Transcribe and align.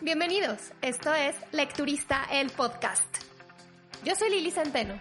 Bienvenidos, 0.00 0.72
esto 0.80 1.14
es 1.14 1.36
Lecturista 1.52 2.24
el 2.32 2.50
podcast. 2.50 3.04
Yo 4.04 4.14
soy 4.14 4.30
Lili 4.30 4.50
Centeno. 4.50 4.94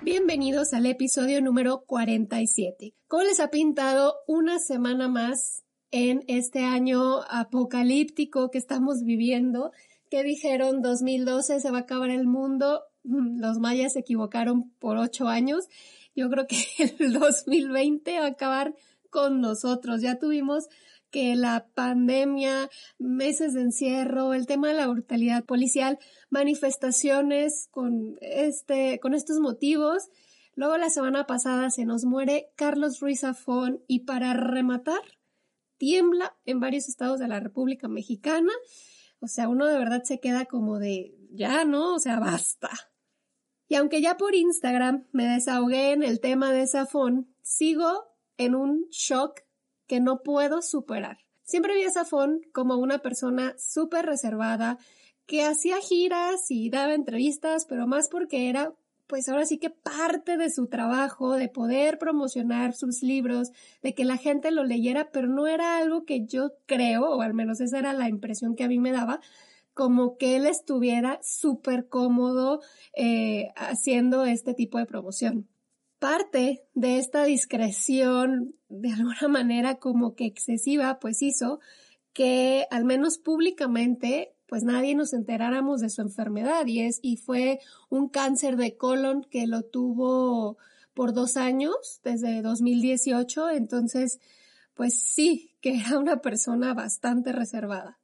Bienvenidos 0.00 0.74
al 0.74 0.84
episodio 0.84 1.40
número 1.40 1.84
47. 1.86 2.94
¿Cómo 3.08 3.22
les 3.22 3.40
ha 3.40 3.48
pintado 3.48 4.16
una 4.26 4.58
semana 4.58 5.08
más 5.08 5.64
en 5.90 6.24
este 6.28 6.64
año 6.64 7.22
apocalíptico 7.30 8.50
que 8.50 8.58
estamos 8.58 9.02
viviendo? 9.02 9.72
Que 10.10 10.22
dijeron 10.22 10.82
2012 10.82 11.60
se 11.60 11.70
va 11.70 11.78
a 11.78 11.80
acabar 11.82 12.10
el 12.10 12.26
mundo. 12.26 12.82
Los 13.02 13.58
mayas 13.60 13.94
se 13.94 14.00
equivocaron 14.00 14.70
por 14.78 14.98
ocho 14.98 15.28
años. 15.28 15.68
Yo 16.14 16.30
creo 16.30 16.46
que 16.46 16.56
el 16.98 17.12
2020 17.12 18.18
va 18.20 18.26
a 18.26 18.28
acabar 18.30 18.74
con 19.10 19.40
nosotros. 19.40 20.00
Ya 20.00 20.18
tuvimos 20.18 20.68
que 21.10 21.36
la 21.36 21.68
pandemia, 21.74 22.68
meses 22.98 23.54
de 23.54 23.60
encierro, 23.60 24.34
el 24.34 24.46
tema 24.46 24.68
de 24.68 24.74
la 24.74 24.88
brutalidad 24.88 25.44
policial, 25.44 25.98
manifestaciones 26.28 27.68
con 27.70 28.18
este, 28.20 28.98
con 28.98 29.14
estos 29.14 29.38
motivos. 29.38 30.08
Luego 30.56 30.76
la 30.76 30.90
semana 30.90 31.24
pasada 31.26 31.70
se 31.70 31.84
nos 31.84 32.04
muere 32.04 32.50
Carlos 32.56 32.98
Ruiz 32.98 33.20
Zafón 33.20 33.80
y 33.86 34.00
para 34.00 34.32
rematar, 34.34 35.02
tiembla 35.78 36.36
en 36.46 36.58
varios 36.58 36.88
estados 36.88 37.20
de 37.20 37.28
la 37.28 37.38
República 37.38 37.86
Mexicana. 37.86 38.52
O 39.20 39.28
sea, 39.28 39.48
uno 39.48 39.66
de 39.66 39.78
verdad 39.78 40.02
se 40.02 40.18
queda 40.18 40.46
como 40.46 40.80
de, 40.80 41.14
ya, 41.30 41.64
¿no? 41.64 41.94
O 41.94 41.98
sea, 42.00 42.18
basta. 42.18 42.70
Y 43.68 43.76
aunque 43.76 44.00
ya 44.00 44.16
por 44.16 44.34
Instagram 44.34 45.06
me 45.12 45.26
desahogué 45.26 45.92
en 45.92 46.02
el 46.02 46.20
tema 46.20 46.52
de 46.52 46.66
Zafón, 46.66 47.34
sigo 47.42 48.04
en 48.36 48.54
un 48.54 48.86
shock 48.90 49.40
que 49.86 50.00
no 50.00 50.22
puedo 50.22 50.62
superar. 50.62 51.18
Siempre 51.42 51.74
vi 51.74 51.84
a 51.84 51.90
Safón 51.90 52.40
como 52.52 52.76
una 52.76 52.98
persona 52.98 53.54
súper 53.58 54.06
reservada, 54.06 54.78
que 55.26 55.42
hacía 55.42 55.76
giras 55.78 56.50
y 56.50 56.70
daba 56.70 56.94
entrevistas, 56.94 57.66
pero 57.66 57.86
más 57.86 58.08
porque 58.08 58.48
era, 58.48 58.74
pues 59.06 59.28
ahora 59.28 59.46
sí 59.46 59.58
que 59.58 59.70
parte 59.70 60.36
de 60.36 60.50
su 60.50 60.66
trabajo, 60.66 61.34
de 61.34 61.48
poder 61.48 61.98
promocionar 61.98 62.74
sus 62.74 63.02
libros, 63.02 63.50
de 63.82 63.94
que 63.94 64.04
la 64.04 64.16
gente 64.16 64.50
lo 64.50 64.64
leyera, 64.64 65.10
pero 65.12 65.28
no 65.28 65.46
era 65.46 65.78
algo 65.78 66.04
que 66.04 66.26
yo 66.26 66.52
creo, 66.66 67.10
o 67.10 67.22
al 67.22 67.34
menos 67.34 67.60
esa 67.60 67.78
era 67.78 67.92
la 67.92 68.08
impresión 68.08 68.54
que 68.54 68.64
a 68.64 68.68
mí 68.68 68.78
me 68.78 68.92
daba, 68.92 69.20
como 69.74 70.16
que 70.16 70.36
él 70.36 70.46
estuviera 70.46 71.18
súper 71.22 71.88
cómodo 71.88 72.60
eh, 72.96 73.48
haciendo 73.56 74.24
este 74.24 74.54
tipo 74.54 74.78
de 74.78 74.86
promoción. 74.86 75.48
Parte 75.98 76.64
de 76.74 76.98
esta 76.98 77.24
discreción, 77.24 78.54
de 78.68 78.92
alguna 78.92 79.28
manera 79.28 79.76
como 79.76 80.14
que 80.14 80.26
excesiva, 80.26 80.98
pues 81.00 81.22
hizo 81.22 81.60
que 82.12 82.66
al 82.70 82.84
menos 82.84 83.18
públicamente 83.18 84.34
pues 84.46 84.62
nadie 84.62 84.94
nos 84.94 85.12
enteráramos 85.12 85.80
de 85.80 85.90
su 85.90 86.02
enfermedad 86.02 86.66
y 86.66 86.80
es 86.80 87.00
y 87.02 87.16
fue 87.16 87.58
un 87.88 88.08
cáncer 88.08 88.56
de 88.56 88.76
colon 88.76 89.24
que 89.24 89.46
lo 89.46 89.62
tuvo 89.62 90.58
por 90.92 91.12
dos 91.12 91.36
años 91.36 92.00
desde 92.04 92.40
2018 92.42 93.50
entonces 93.50 94.20
pues 94.74 95.00
sí 95.00 95.56
que 95.60 95.78
era 95.80 95.98
una 95.98 96.18
persona 96.18 96.72
bastante 96.74 97.32
reservada 97.32 97.98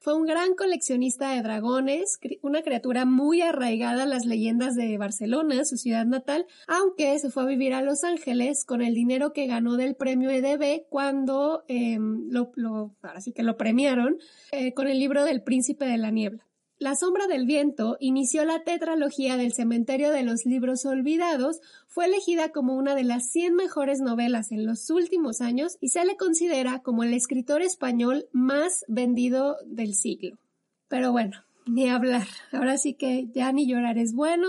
fue 0.00 0.14
un 0.14 0.26
gran 0.26 0.54
coleccionista 0.54 1.32
de 1.32 1.42
dragones, 1.42 2.18
una 2.42 2.62
criatura 2.62 3.04
muy 3.04 3.42
arraigada 3.42 4.04
a 4.04 4.06
las 4.06 4.24
leyendas 4.24 4.74
de 4.74 4.96
Barcelona, 4.96 5.64
su 5.64 5.76
ciudad 5.76 6.06
natal, 6.06 6.46
aunque 6.66 7.18
se 7.18 7.30
fue 7.30 7.42
a 7.42 7.46
vivir 7.46 7.74
a 7.74 7.82
Los 7.82 8.04
Ángeles 8.04 8.64
con 8.64 8.82
el 8.82 8.94
dinero 8.94 9.32
que 9.32 9.46
ganó 9.46 9.76
del 9.76 9.96
premio 9.96 10.30
EDB 10.30 10.86
cuando 10.88 11.64
em, 11.68 12.28
lo, 12.30 12.52
ahora 13.02 13.20
sí 13.20 13.32
que 13.32 13.42
lo 13.42 13.56
premiaron 13.56 14.18
eh, 14.52 14.72
con 14.74 14.88
el 14.88 14.98
libro 14.98 15.24
del 15.24 15.42
Príncipe 15.42 15.84
de 15.84 15.98
la 15.98 16.10
Niebla. 16.10 16.47
La 16.80 16.94
sombra 16.94 17.26
del 17.26 17.44
viento 17.44 17.96
inició 17.98 18.44
la 18.44 18.62
tetralogía 18.62 19.36
del 19.36 19.52
Cementerio 19.52 20.12
de 20.12 20.22
los 20.22 20.46
Libros 20.46 20.86
Olvidados, 20.86 21.60
fue 21.88 22.06
elegida 22.06 22.50
como 22.50 22.76
una 22.76 22.94
de 22.94 23.02
las 23.02 23.28
100 23.30 23.56
mejores 23.56 24.00
novelas 24.00 24.52
en 24.52 24.64
los 24.64 24.88
últimos 24.88 25.40
años 25.40 25.76
y 25.80 25.88
se 25.88 26.04
le 26.04 26.16
considera 26.16 26.78
como 26.80 27.02
el 27.02 27.14
escritor 27.14 27.62
español 27.62 28.28
más 28.30 28.84
vendido 28.86 29.56
del 29.66 29.94
siglo. 29.94 30.38
Pero 30.86 31.10
bueno, 31.10 31.42
ni 31.66 31.88
hablar. 31.88 32.28
Ahora 32.52 32.78
sí 32.78 32.94
que 32.94 33.26
ya 33.34 33.50
ni 33.50 33.66
llorar 33.66 33.98
es 33.98 34.14
bueno. 34.14 34.46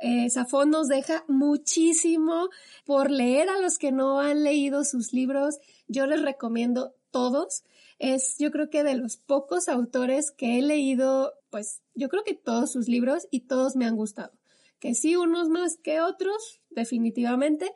Eh, 0.00 0.28
Safón 0.28 0.70
nos 0.70 0.88
deja 0.88 1.24
muchísimo 1.28 2.48
por 2.84 3.12
leer 3.12 3.48
a 3.48 3.60
los 3.60 3.78
que 3.78 3.92
no 3.92 4.18
han 4.18 4.42
leído 4.42 4.82
sus 4.82 5.12
libros. 5.12 5.58
Yo 5.86 6.06
les 6.06 6.20
recomiendo 6.20 6.94
todos. 7.12 7.62
Es 8.00 8.36
yo 8.38 8.50
creo 8.50 8.70
que 8.70 8.82
de 8.82 8.96
los 8.96 9.18
pocos 9.18 9.68
autores 9.68 10.32
que 10.32 10.58
he 10.58 10.62
leído, 10.62 11.34
pues 11.50 11.82
yo 11.94 12.08
creo 12.08 12.24
que 12.24 12.34
todos 12.34 12.72
sus 12.72 12.88
libros 12.88 13.28
y 13.30 13.40
todos 13.40 13.76
me 13.76 13.84
han 13.84 13.94
gustado. 13.94 14.32
Que 14.78 14.94
sí, 14.94 15.16
unos 15.16 15.50
más 15.50 15.76
que 15.76 16.00
otros, 16.00 16.62
definitivamente, 16.70 17.70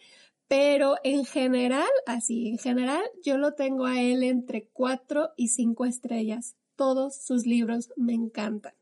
pero 0.48 0.96
en 1.04 1.26
general, 1.26 1.90
así, 2.06 2.48
en 2.48 2.56
general, 2.56 3.04
yo 3.22 3.36
lo 3.36 3.52
tengo 3.52 3.84
a 3.84 4.00
él 4.00 4.22
entre 4.22 4.66
cuatro 4.72 5.30
y 5.36 5.48
cinco 5.48 5.84
estrellas. 5.84 6.56
Todos 6.74 7.22
sus 7.22 7.44
libros 7.44 7.90
me 7.96 8.14
encantan. 8.14 8.72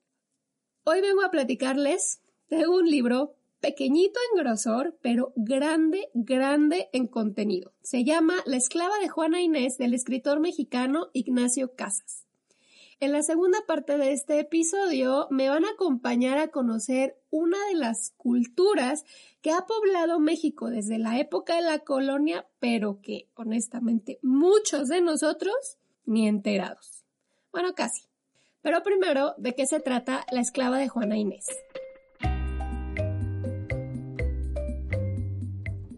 Hoy 0.84 1.00
vengo 1.00 1.22
a 1.22 1.32
platicarles 1.32 2.20
de 2.48 2.68
un 2.68 2.88
libro 2.88 3.34
pequeñito 3.62 4.18
en 4.30 4.42
grosor, 4.42 4.98
pero 5.00 5.32
grande, 5.36 6.10
grande 6.12 6.90
en 6.92 7.06
contenido. 7.06 7.72
Se 7.80 8.04
llama 8.04 8.34
La 8.44 8.56
esclava 8.56 8.98
de 8.98 9.08
Juana 9.08 9.40
Inés 9.40 9.78
del 9.78 9.94
escritor 9.94 10.40
mexicano 10.40 11.08
Ignacio 11.14 11.74
Casas. 11.74 12.26
En 12.98 13.12
la 13.12 13.22
segunda 13.22 13.58
parte 13.66 13.98
de 13.98 14.12
este 14.12 14.38
episodio 14.40 15.28
me 15.30 15.48
van 15.48 15.64
a 15.64 15.70
acompañar 15.70 16.38
a 16.38 16.48
conocer 16.48 17.16
una 17.30 17.56
de 17.68 17.74
las 17.74 18.10
culturas 18.16 19.04
que 19.40 19.52
ha 19.52 19.66
poblado 19.66 20.18
México 20.18 20.68
desde 20.68 20.98
la 20.98 21.18
época 21.18 21.56
de 21.56 21.62
la 21.62 21.78
colonia, 21.78 22.46
pero 22.58 23.00
que 23.00 23.28
honestamente 23.34 24.18
muchos 24.22 24.88
de 24.88 25.00
nosotros 25.00 25.54
ni 26.04 26.28
enterados. 26.28 27.04
Bueno, 27.52 27.74
casi. 27.74 28.02
Pero 28.60 28.82
primero, 28.82 29.34
¿de 29.38 29.54
qué 29.54 29.66
se 29.66 29.80
trata 29.80 30.24
La 30.30 30.40
esclava 30.40 30.78
de 30.78 30.88
Juana 30.88 31.16
Inés? 31.16 31.46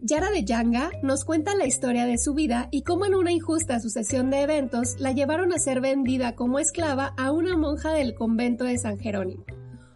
Yara 0.07 0.29
de 0.29 0.45
Yanga 0.45 0.91
nos 1.01 1.25
cuenta 1.25 1.55
la 1.55 1.65
historia 1.65 2.05
de 2.05 2.19
su 2.19 2.35
vida 2.35 2.67
y 2.69 2.83
cómo 2.83 3.07
en 3.07 3.15
una 3.15 3.31
injusta 3.31 3.79
sucesión 3.79 4.29
de 4.29 4.43
eventos 4.43 4.99
la 4.99 5.13
llevaron 5.13 5.51
a 5.51 5.57
ser 5.57 5.81
vendida 5.81 6.35
como 6.35 6.59
esclava 6.59 7.15
a 7.17 7.31
una 7.31 7.57
monja 7.57 7.91
del 7.91 8.13
convento 8.13 8.65
de 8.65 8.77
San 8.77 8.99
Jerónimo. 8.99 9.45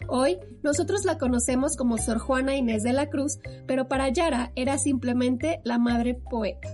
Hoy 0.07 0.39
nosotros 0.63 1.05
la 1.05 1.19
conocemos 1.19 1.77
como 1.77 1.99
Sor 1.99 2.17
Juana 2.17 2.55
Inés 2.55 2.81
de 2.81 2.91
la 2.91 3.07
Cruz, 3.07 3.37
pero 3.67 3.87
para 3.87 4.09
Yara 4.09 4.51
era 4.55 4.79
simplemente 4.79 5.61
la 5.63 5.77
madre 5.77 6.15
poeta. 6.15 6.69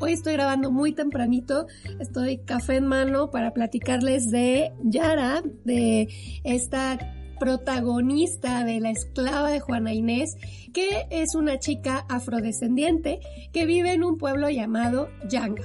Hoy 0.00 0.14
estoy 0.14 0.32
grabando 0.32 0.70
muy 0.70 0.94
tempranito, 0.94 1.66
estoy 2.00 2.38
café 2.38 2.76
en 2.76 2.86
mano 2.86 3.30
para 3.30 3.52
platicarles 3.52 4.30
de 4.30 4.72
Yara, 4.84 5.42
de 5.64 6.08
esta 6.44 6.98
protagonista 7.38 8.64
de 8.64 8.80
La 8.80 8.90
esclava 8.90 9.50
de 9.50 9.60
Juana 9.60 9.92
Inés, 9.92 10.36
que 10.72 11.06
es 11.10 11.34
una 11.34 11.58
chica 11.58 12.04
afrodescendiente 12.08 13.20
que 13.52 13.66
vive 13.66 13.92
en 13.92 14.04
un 14.04 14.18
pueblo 14.18 14.50
llamado 14.50 15.08
Yanga. 15.28 15.64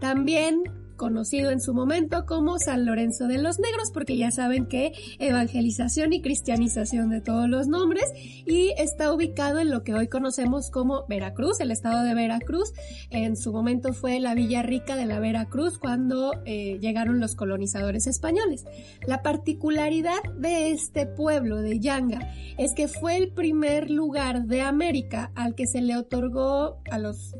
También 0.00 0.79
conocido 1.00 1.50
en 1.50 1.62
su 1.62 1.72
momento 1.72 2.26
como 2.26 2.58
San 2.58 2.84
Lorenzo 2.84 3.26
de 3.26 3.38
los 3.38 3.58
Negros, 3.58 3.90
porque 3.90 4.18
ya 4.18 4.30
saben 4.30 4.66
que 4.66 4.92
evangelización 5.18 6.12
y 6.12 6.20
cristianización 6.20 7.08
de 7.08 7.22
todos 7.22 7.48
los 7.48 7.68
nombres, 7.68 8.04
y 8.14 8.74
está 8.76 9.10
ubicado 9.10 9.60
en 9.60 9.70
lo 9.70 9.82
que 9.82 9.94
hoy 9.94 10.08
conocemos 10.08 10.70
como 10.70 11.06
Veracruz, 11.08 11.58
el 11.60 11.70
estado 11.70 12.04
de 12.04 12.14
Veracruz. 12.14 12.74
En 13.08 13.38
su 13.38 13.50
momento 13.50 13.94
fue 13.94 14.20
la 14.20 14.34
Villa 14.34 14.60
Rica 14.60 14.94
de 14.94 15.06
la 15.06 15.20
Veracruz 15.20 15.78
cuando 15.78 16.32
eh, 16.44 16.78
llegaron 16.82 17.18
los 17.18 17.34
colonizadores 17.34 18.06
españoles. 18.06 18.66
La 19.06 19.22
particularidad 19.22 20.22
de 20.36 20.70
este 20.70 21.06
pueblo 21.06 21.62
de 21.62 21.80
Yanga 21.80 22.30
es 22.58 22.74
que 22.74 22.88
fue 22.88 23.16
el 23.16 23.32
primer 23.32 23.90
lugar 23.90 24.44
de 24.44 24.60
América 24.60 25.32
al 25.34 25.54
que 25.54 25.66
se 25.66 25.80
le 25.80 25.96
otorgó 25.96 26.82
a 26.90 26.98
los 26.98 27.34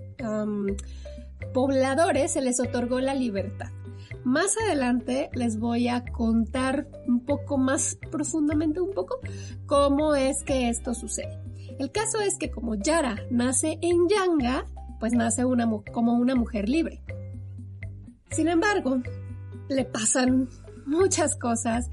pobladores 1.53 2.33
se 2.33 2.41
les 2.41 2.61
otorgó 2.61 3.01
la 3.01 3.15
libertad. 3.15 3.71
Más 4.25 4.57
adelante 4.59 5.31
les 5.33 5.59
voy 5.59 5.89
a 5.89 6.05
contar 6.05 6.87
un 7.07 7.25
poco 7.25 7.57
más 7.59 7.99
profundamente 8.11 8.81
un 8.81 8.93
poco 8.93 9.21
cómo 9.67 10.15
es 10.15 10.43
que 10.43 10.69
esto 10.69 10.95
sucede. 10.95 11.39
El 11.79 11.91
caso 11.91 12.21
es 12.21 12.37
que 12.37 12.51
como 12.51 12.75
Yara 12.75 13.17
nace 13.31 13.79
en 13.81 14.09
Yanga, 14.09 14.67
pues 14.99 15.15
nace 15.15 15.43
como 15.93 16.13
una 16.13 16.35
mujer 16.35 16.69
libre. 16.69 17.03
Sin 18.31 18.49
embargo, 18.49 19.01
le 19.69 19.85
pasan 19.87 20.49
muchas 20.85 21.37
cosas. 21.37 21.89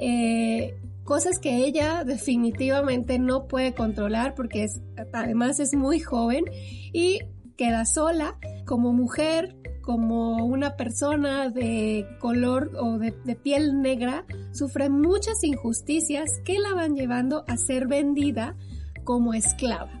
Eh, 0.00 0.80
cosas 1.04 1.38
que 1.40 1.64
ella 1.64 2.04
definitivamente 2.04 3.18
no 3.18 3.48
puede 3.48 3.74
controlar 3.74 4.34
porque 4.34 4.68
además 5.12 5.58
es 5.58 5.74
muy 5.74 5.98
joven 5.98 6.44
y 6.92 7.20
queda 7.56 7.84
sola 7.84 8.38
como 8.66 8.92
mujer, 8.92 9.56
como 9.82 10.44
una 10.44 10.76
persona 10.76 11.50
de 11.50 12.06
color 12.20 12.70
o 12.76 12.98
de, 12.98 13.12
piel 13.34 13.82
negra, 13.82 14.24
sufre 14.52 14.88
muchas 14.88 15.42
injusticias 15.44 16.40
que 16.44 16.58
la 16.58 16.74
van 16.74 16.94
llevando 16.94 17.44
a 17.48 17.56
ser 17.56 17.88
vendida 17.88 18.56
como 19.04 19.34
esclava. 19.34 20.00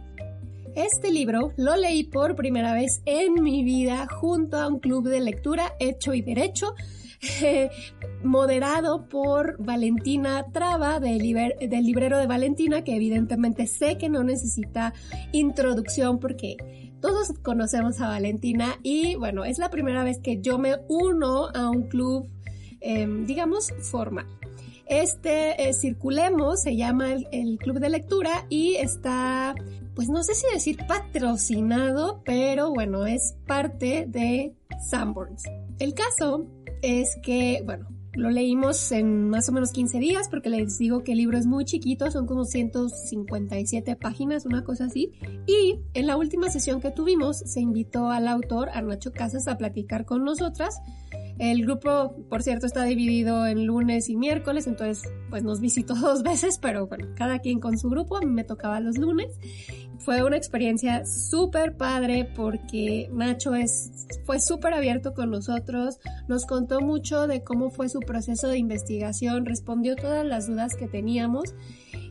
Este 0.74 1.10
libro 1.10 1.52
lo 1.58 1.76
leí 1.76 2.04
por 2.04 2.34
primera 2.34 2.72
vez 2.72 3.02
en 3.04 3.42
mi 3.42 3.62
vida 3.62 4.06
junto 4.08 4.56
a 4.56 4.68
un 4.68 4.78
club 4.78 5.08
de 5.08 5.20
lectura 5.20 5.74
hecho 5.78 6.14
y 6.14 6.22
derecho 6.22 6.74
moderado 8.24 9.08
por 9.08 9.62
Valentina 9.62 10.46
Traba 10.52 10.98
del, 10.98 11.20
librero 11.20 12.18
de 12.18 12.26
Valentina, 12.26 12.82
que 12.82 12.96
evidentemente 12.96 13.66
sé 13.66 13.98
que 13.98 14.08
no 14.08 14.24
necesita 14.24 14.92
introducción 15.32 16.18
porque 16.18 16.91
todos 17.02 17.32
conocemos 17.42 18.00
a 18.00 18.08
Valentina 18.08 18.78
y 18.82 19.16
bueno, 19.16 19.44
es 19.44 19.58
la 19.58 19.68
primera 19.70 20.04
vez 20.04 20.20
que 20.20 20.40
yo 20.40 20.56
me 20.56 20.76
uno 20.88 21.48
a 21.48 21.68
un 21.68 21.82
club, 21.88 22.26
em, 22.80 23.26
digamos, 23.26 23.72
formal. 23.90 24.26
Este 24.86 25.68
eh, 25.68 25.74
Circulemos 25.74 26.62
se 26.62 26.76
llama 26.76 27.12
el, 27.12 27.58
club 27.58 27.80
de 27.80 27.88
lectura 27.88 28.46
y 28.48 28.76
está, 28.76 29.54
pues 29.94 30.08
no 30.08 30.22
sé 30.22 30.34
si 30.34 30.46
decir 30.52 30.78
patrocinado, 30.86 32.22
pero 32.24 32.70
bueno, 32.70 33.06
es 33.06 33.34
parte 33.46 34.06
de 34.06 34.54
Sanborns. 34.88 35.42
El 35.80 35.94
caso 35.94 36.46
es 36.82 37.16
que, 37.22 37.62
bueno, 37.64 37.88
lo 38.14 38.30
leímos 38.30 38.92
en 38.92 39.30
más 39.30 39.48
o 39.48 39.52
menos 39.52 39.72
15 39.72 39.98
días 39.98 40.28
porque 40.28 40.50
les 40.50 40.78
digo 40.78 41.02
que 41.02 41.12
el 41.12 41.18
libro 41.18 41.38
es 41.38 41.46
muy 41.46 41.64
chiquito, 41.64 42.10
son 42.10 42.26
como 42.26 42.44
157 42.44 43.96
páginas, 43.96 44.44
una 44.44 44.64
cosa 44.64 44.84
así. 44.84 45.12
Y 45.46 45.78
en 45.94 46.06
la 46.06 46.16
última 46.16 46.50
sesión 46.50 46.80
que 46.80 46.90
tuvimos 46.90 47.38
se 47.38 47.60
invitó 47.60 48.10
al 48.10 48.28
autor, 48.28 48.68
a 48.70 48.82
Casas, 49.14 49.48
a 49.48 49.56
platicar 49.56 50.04
con 50.04 50.24
nosotras. 50.24 50.80
El 51.42 51.62
grupo, 51.62 52.14
por 52.28 52.44
cierto, 52.44 52.66
está 52.66 52.84
dividido 52.84 53.48
en 53.48 53.66
lunes 53.66 54.08
y 54.08 54.14
miércoles, 54.14 54.68
entonces 54.68 55.02
pues 55.28 55.42
nos 55.42 55.60
visitó 55.60 55.94
dos 56.00 56.22
veces, 56.22 56.60
pero 56.62 56.86
bueno, 56.86 57.08
cada 57.16 57.40
quien 57.40 57.58
con 57.58 57.76
su 57.78 57.90
grupo, 57.90 58.16
a 58.16 58.20
mí 58.20 58.26
me 58.26 58.44
tocaba 58.44 58.78
los 58.78 58.96
lunes. 58.96 59.40
Fue 59.98 60.22
una 60.22 60.36
experiencia 60.36 61.04
súper 61.04 61.76
padre 61.76 62.30
porque 62.36 63.10
Nacho 63.12 63.56
es, 63.56 63.90
fue 64.24 64.38
súper 64.38 64.72
abierto 64.72 65.14
con 65.14 65.32
nosotros, 65.32 65.98
nos 66.28 66.46
contó 66.46 66.80
mucho 66.80 67.26
de 67.26 67.42
cómo 67.42 67.70
fue 67.70 67.88
su 67.88 67.98
proceso 67.98 68.46
de 68.46 68.58
investigación, 68.58 69.44
respondió 69.44 69.96
todas 69.96 70.24
las 70.24 70.46
dudas 70.46 70.76
que 70.76 70.86
teníamos 70.86 71.56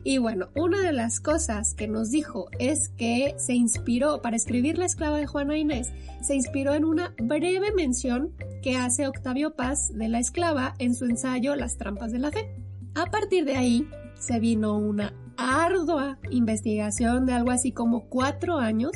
y 0.04 0.18
bueno, 0.18 0.48
una 0.56 0.80
de 0.80 0.92
las 0.92 1.20
cosas 1.20 1.74
que 1.74 1.86
nos 1.86 2.10
dijo 2.10 2.48
es 2.58 2.88
que 2.90 3.34
se 3.38 3.54
inspiró 3.54 4.20
para 4.20 4.36
escribir 4.36 4.78
La 4.78 4.86
esclava 4.86 5.18
de 5.18 5.26
Juana 5.26 5.56
Inés, 5.56 5.92
se 6.22 6.34
inspiró 6.34 6.74
en 6.74 6.84
una 6.84 7.14
breve 7.18 7.72
mención 7.72 8.32
que 8.62 8.76
hace 8.76 9.06
Octavio 9.06 9.54
Paz 9.54 9.92
de 9.94 10.08
la 10.08 10.18
esclava 10.18 10.74
en 10.78 10.94
su 10.94 11.04
ensayo 11.04 11.54
Las 11.54 11.76
trampas 11.76 12.10
de 12.12 12.18
la 12.18 12.32
fe. 12.32 12.50
A 12.94 13.06
partir 13.06 13.44
de 13.44 13.56
ahí 13.56 13.88
se 14.18 14.40
vino 14.40 14.76
una 14.76 15.14
ardua 15.36 16.18
investigación 16.30 17.26
de 17.26 17.32
algo 17.32 17.50
así 17.50 17.72
como 17.72 18.08
cuatro 18.08 18.58
años 18.58 18.92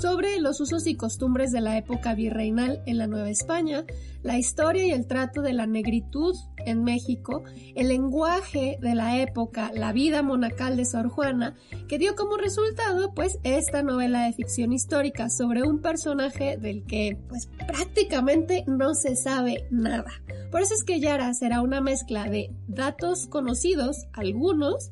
sobre 0.00 0.38
los 0.40 0.60
usos 0.60 0.86
y 0.86 0.94
costumbres 0.94 1.52
de 1.52 1.60
la 1.60 1.76
época 1.76 2.14
virreinal 2.14 2.82
en 2.86 2.98
la 2.98 3.06
Nueva 3.06 3.30
España, 3.30 3.84
la 4.22 4.38
historia 4.38 4.86
y 4.86 4.90
el 4.90 5.06
trato 5.06 5.42
de 5.42 5.52
la 5.52 5.66
negritud 5.66 6.34
en 6.58 6.84
México, 6.84 7.44
el 7.74 7.88
lenguaje 7.88 8.78
de 8.80 8.94
la 8.94 9.20
época, 9.20 9.70
la 9.72 9.92
vida 9.92 10.22
monacal 10.22 10.76
de 10.76 10.84
Sor 10.84 11.08
Juana, 11.08 11.54
que 11.88 11.98
dio 11.98 12.16
como 12.16 12.36
resultado 12.36 13.14
pues 13.14 13.38
esta 13.44 13.82
novela 13.82 14.24
de 14.24 14.32
ficción 14.32 14.72
histórica 14.72 15.30
sobre 15.30 15.62
un 15.62 15.80
personaje 15.80 16.56
del 16.56 16.84
que 16.84 17.16
pues 17.28 17.48
prácticamente 17.66 18.64
no 18.66 18.94
se 18.94 19.16
sabe 19.16 19.66
nada. 19.70 20.10
Por 20.50 20.60
eso 20.60 20.74
es 20.74 20.84
que 20.84 21.00
Yara 21.00 21.32
será 21.34 21.62
una 21.62 21.80
mezcla 21.80 22.24
de 22.24 22.50
datos 22.66 23.26
conocidos, 23.26 24.06
algunos, 24.12 24.90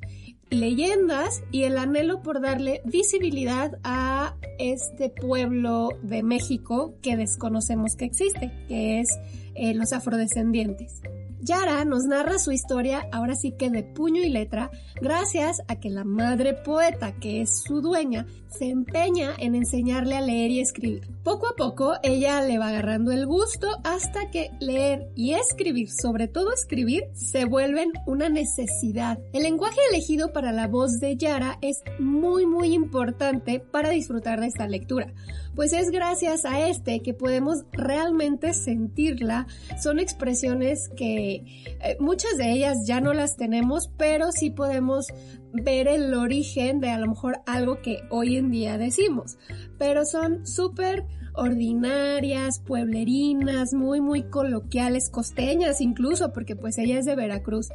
leyendas 0.55 1.43
y 1.51 1.65
el 1.65 1.79
anhelo 1.79 2.23
por 2.23 2.41
darle 2.41 2.83
visibilidad 2.85 3.79
a 3.85 4.37
este 4.59 5.11
pueblo 5.11 5.91
de 6.03 6.23
México 6.23 6.95
que 7.03 7.17
desconocemos 7.17 7.97
que 7.97 8.05
existe, 8.05 8.53
que 8.69 9.01
es 9.01 9.09
eh, 9.55 9.75
los 9.75 9.93
afrodescendientes. 9.93 11.03
Yara 11.45 11.85
nos 11.85 12.05
narra 12.05 12.39
su 12.39 12.53
historia 12.53 13.07
ahora 13.13 13.35
sí 13.35 13.53
que 13.53 13.69
de 13.69 13.83
puño 13.83 14.23
y 14.23 14.31
letra, 14.31 14.71
gracias 14.99 15.61
a 15.69 15.77
que 15.77 15.91
la 15.91 16.03
madre 16.03 16.55
poeta, 16.55 17.13
que 17.13 17.43
es 17.43 17.63
su 17.63 17.83
dueña, 17.83 18.27
se 18.49 18.71
empeña 18.71 19.35
en 19.39 19.55
enseñarle 19.55 20.17
a 20.17 20.23
leer 20.23 20.51
y 20.51 20.61
escribir. 20.61 21.07
Poco 21.23 21.49
a 21.49 21.55
poco 21.55 21.97
ella 22.03 22.41
le 22.41 22.57
va 22.57 22.69
agarrando 22.69 23.13
el 23.13 23.27
gusto 23.27 23.69
hasta 23.85 24.31
que 24.31 24.53
leer 24.59 25.11
y 25.15 25.35
escribir, 25.35 25.91
sobre 25.91 26.29
todo 26.29 26.51
escribir, 26.51 27.05
se 27.13 27.45
vuelven 27.45 27.93
una 28.07 28.31
necesidad. 28.31 29.19
El 29.35 29.43
lenguaje 29.43 29.81
elegido 29.91 30.33
para 30.33 30.51
la 30.51 30.67
voz 30.67 30.99
de 30.99 31.17
Yara 31.17 31.59
es 31.61 31.83
muy 31.99 32.47
muy 32.47 32.73
importante 32.73 33.61
para 33.61 33.91
disfrutar 33.91 34.41
de 34.41 34.47
esta 34.47 34.67
lectura 34.67 35.13
pues 35.55 35.73
es 35.73 35.91
gracias 35.91 36.45
a 36.45 36.69
este 36.69 37.01
que 37.01 37.15
podemos 37.15 37.65
realmente 37.73 38.55
sentirla. 38.55 39.47
Son 39.83 39.99
expresiones 39.99 40.89
que 40.89 41.45
eh, 41.81 41.97
muchas 42.01 42.37
de 42.37 42.53
ellas 42.53 42.87
ya 42.87 43.01
no 43.01 43.15
las 43.15 43.37
tenemos, 43.37 43.91
pero 43.97 44.33
sí 44.33 44.51
podemos 44.51 45.07
ver 45.53 45.89
el 45.89 46.15
origen 46.15 46.81
de 46.81 46.91
a 46.91 46.99
lo 46.99 47.07
mejor 47.07 47.41
algo 47.47 47.81
que 47.81 48.01
hoy 48.11 48.37
en 48.37 48.51
día 48.51 48.79
decimos. 48.79 49.39
Pero 49.79 50.05
son 50.05 50.47
súper 50.47 51.05
ordinarias, 51.35 52.61
pueblerinas, 52.61 53.75
muy, 53.75 54.01
muy 54.01 54.23
coloquiales, 54.25 55.11
costeñas 55.11 55.81
incluso, 55.81 56.33
porque 56.33 56.57
pues 56.57 56.79
ella 56.79 56.99
es 56.99 57.05
de 57.05 57.17
Veracruz. 57.17 57.69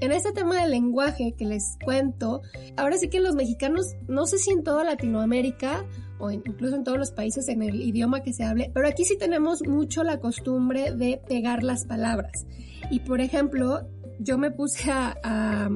En 0.00 0.12
este 0.12 0.32
tema 0.32 0.62
del 0.62 0.70
lenguaje 0.70 1.34
que 1.36 1.44
les 1.44 1.76
cuento, 1.84 2.42
ahora 2.76 2.96
sí 2.96 3.08
que 3.08 3.20
los 3.20 3.34
mexicanos, 3.34 3.94
no 4.08 4.26
sé 4.26 4.38
si 4.38 4.50
en 4.50 4.64
toda 4.64 4.84
Latinoamérica 4.84 5.84
o 6.18 6.30
incluso 6.30 6.76
en 6.76 6.84
todos 6.84 6.98
los 6.98 7.10
países 7.10 7.48
en 7.48 7.62
el 7.62 7.82
idioma 7.82 8.22
que 8.22 8.32
se 8.32 8.44
hable, 8.44 8.70
pero 8.72 8.88
aquí 8.88 9.04
sí 9.04 9.18
tenemos 9.18 9.62
mucho 9.66 10.04
la 10.04 10.18
costumbre 10.18 10.92
de 10.92 11.20
pegar 11.28 11.62
las 11.62 11.84
palabras. 11.84 12.46
Y 12.90 13.00
por 13.00 13.20
ejemplo, 13.20 13.88
yo 14.18 14.38
me 14.38 14.50
puse 14.50 14.90
a, 14.90 15.16
a, 15.22 15.68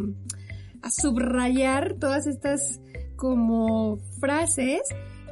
a 0.82 0.90
subrayar 0.90 1.94
todas 1.98 2.26
estas 2.26 2.80
como 3.16 3.98
frases 4.20 4.82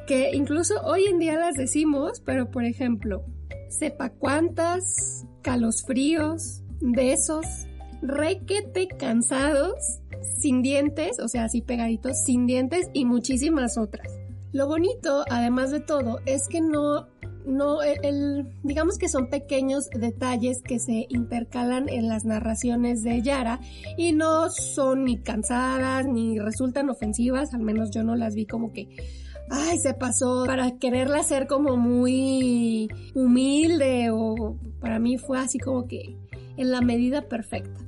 que 0.05 0.31
incluso 0.33 0.75
hoy 0.83 1.05
en 1.05 1.19
día 1.19 1.37
las 1.37 1.55
decimos, 1.55 2.21
pero 2.25 2.51
por 2.51 2.63
ejemplo, 2.63 3.23
sepa 3.69 4.09
cuántas, 4.09 5.25
calosfríos, 5.41 6.63
besos, 6.81 7.45
requete 8.01 8.87
cansados, 8.87 10.01
sin 10.37 10.61
dientes, 10.61 11.19
o 11.19 11.27
sea, 11.27 11.45
así 11.45 11.61
pegaditos, 11.61 12.23
sin 12.23 12.45
dientes 12.45 12.89
y 12.93 13.05
muchísimas 13.05 13.77
otras. 13.77 14.11
Lo 14.51 14.67
bonito, 14.67 15.25
además 15.29 15.71
de 15.71 15.81
todo, 15.81 16.21
es 16.25 16.47
que 16.47 16.61
no, 16.61 17.07
no, 17.47 17.81
el, 17.83 18.47
digamos 18.63 18.97
que 18.97 19.09
son 19.09 19.29
pequeños 19.29 19.89
detalles 19.89 20.61
que 20.61 20.79
se 20.79 21.05
intercalan 21.09 21.89
en 21.89 22.07
las 22.07 22.25
narraciones 22.25 23.03
de 23.03 23.21
Yara 23.21 23.59
y 23.97 24.13
no 24.13 24.49
son 24.49 25.05
ni 25.05 25.17
cansadas 25.17 26.05
ni 26.05 26.39
resultan 26.39 26.89
ofensivas, 26.89 27.53
al 27.53 27.61
menos 27.61 27.91
yo 27.91 28.03
no 28.03 28.15
las 28.15 28.35
vi 28.35 28.45
como 28.45 28.71
que 28.71 28.87
ay, 29.49 29.77
se 29.77 29.93
pasó 29.93 30.45
para 30.45 30.77
quererla 30.77 31.23
ser 31.23 31.47
como 31.47 31.77
muy 31.77 32.89
humilde 33.13 34.09
o 34.11 34.57
para 34.79 34.99
mí 34.99 35.17
fue 35.17 35.39
así 35.39 35.59
como 35.59 35.87
que 35.87 36.17
en 36.57 36.71
la 36.71 36.81
medida 36.81 37.23
perfecta. 37.23 37.81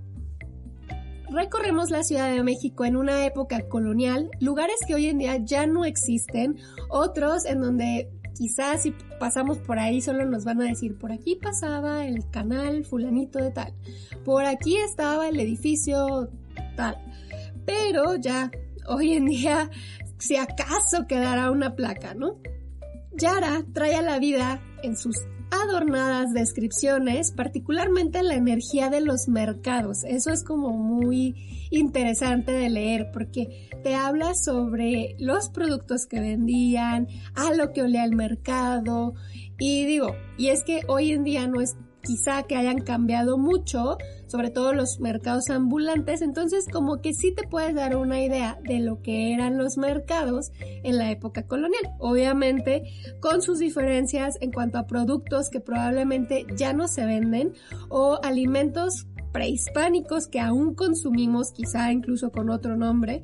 Recorremos 1.30 1.90
la 1.90 2.04
Ciudad 2.04 2.32
de 2.32 2.42
México 2.42 2.86
en 2.86 2.96
una 2.96 3.26
época 3.26 3.68
colonial, 3.68 4.30
lugares 4.40 4.78
que 4.88 4.96
hoy 4.96 5.08
en 5.08 5.18
día 5.18 5.36
ya 5.38 5.68
no 5.68 5.84
existen, 5.84 6.58
otros 6.90 7.46
en 7.46 7.60
donde 7.60 8.10
quizás 8.38 8.84
si 8.84 8.94
pasamos 9.20 9.58
por 9.58 9.79
ahí 9.79 10.01
solo 10.01 10.25
nos 10.25 10.46
van 10.46 10.62
a 10.62 10.65
decir, 10.65 10.98
por 10.98 11.12
aquí 11.12 11.36
pasaba 11.36 12.06
el 12.06 12.29
canal 12.29 12.86
fulanito 12.86 13.39
de 13.39 13.51
tal, 13.51 13.74
por 14.24 14.46
aquí 14.46 14.77
estaba 14.77 15.27
el 15.27 15.39
edificio 15.39 16.29
tal, 16.75 16.98
pero 17.65 18.15
ya 18.15 18.51
hoy 18.88 19.13
en 19.13 19.25
día 19.25 19.70
si 20.17 20.36
acaso 20.36 21.08
quedará 21.08 21.51
una 21.51 21.75
placa, 21.75 22.13
¿no? 22.13 22.39
Yara 23.13 23.63
trae 23.74 23.96
a 23.96 24.01
la 24.01 24.20
vida 24.20 24.62
en 24.84 24.96
sus 24.96 25.15
adornadas 25.50 26.34
descripciones, 26.34 27.32
particularmente 27.32 28.22
la 28.22 28.36
energía 28.36 28.89
de 28.89 29.01
los 29.01 29.27
mercados. 29.27 30.03
Eso 30.03 30.32
es 30.32 30.44
como 30.44 30.72
muy 30.72 31.57
interesante 31.72 32.52
de 32.52 32.70
leer 32.70 33.10
porque 33.12 33.70
te 33.84 33.96
habla 33.96 34.34
sobre 34.34 35.16
los 35.20 35.50
productos 35.50 36.06
que 36.06 36.20
vendían, 36.20 37.08
a 37.36 37.54
lo 37.54 37.72
que 37.74 37.82
olía 37.82 38.04
el 38.04 38.16
mercado. 38.16 39.14
Y 39.60 39.86
digo, 39.86 40.16
y 40.38 40.50
es 40.50 40.64
que 40.64 40.82
hoy 40.88 41.12
en 41.12 41.24
día 41.24 41.48
no 41.48 41.62
es 41.62 41.76
quizá 42.08 42.44
que 42.44 42.56
hayan 42.56 42.80
cambiado 42.80 43.38
mucho, 43.38 43.98
sobre 44.28 44.50
todo 44.50 44.74
los 44.74 45.00
mercados 45.02 45.50
ambulantes, 45.50 46.22
entonces 46.22 46.66
como 46.72 47.02
que 47.02 47.14
sí 47.14 47.34
te 47.36 47.46
puedes 47.48 47.76
dar 47.76 47.98
una 47.98 48.22
idea 48.22 48.58
de 48.64 48.80
lo 48.80 49.02
que 49.02 49.34
eran 49.34 49.58
los 49.58 49.78
mercados 49.78 50.52
en 50.84 50.98
la 50.98 51.12
época 51.12 51.44
colonial. 51.44 51.84
Obviamente 52.00 52.84
con 53.20 53.42
sus 53.42 53.60
diferencias 53.60 54.38
en 54.40 54.52
cuanto 54.52 54.78
a 54.78 54.88
productos 54.88 55.50
que 55.50 55.60
probablemente 55.60 56.46
ya 56.56 56.72
no 56.72 56.88
se 56.88 57.06
venden 57.06 57.54
o 57.90 58.20
alimentos 58.24 59.08
prehispánicos 59.38 60.27
que 60.27 60.39
aún 60.39 60.74
consumimos, 60.74 61.51
quizá 61.51 61.91
incluso 61.91 62.32
con 62.32 62.50
otro 62.50 62.75
nombre. 62.75 63.22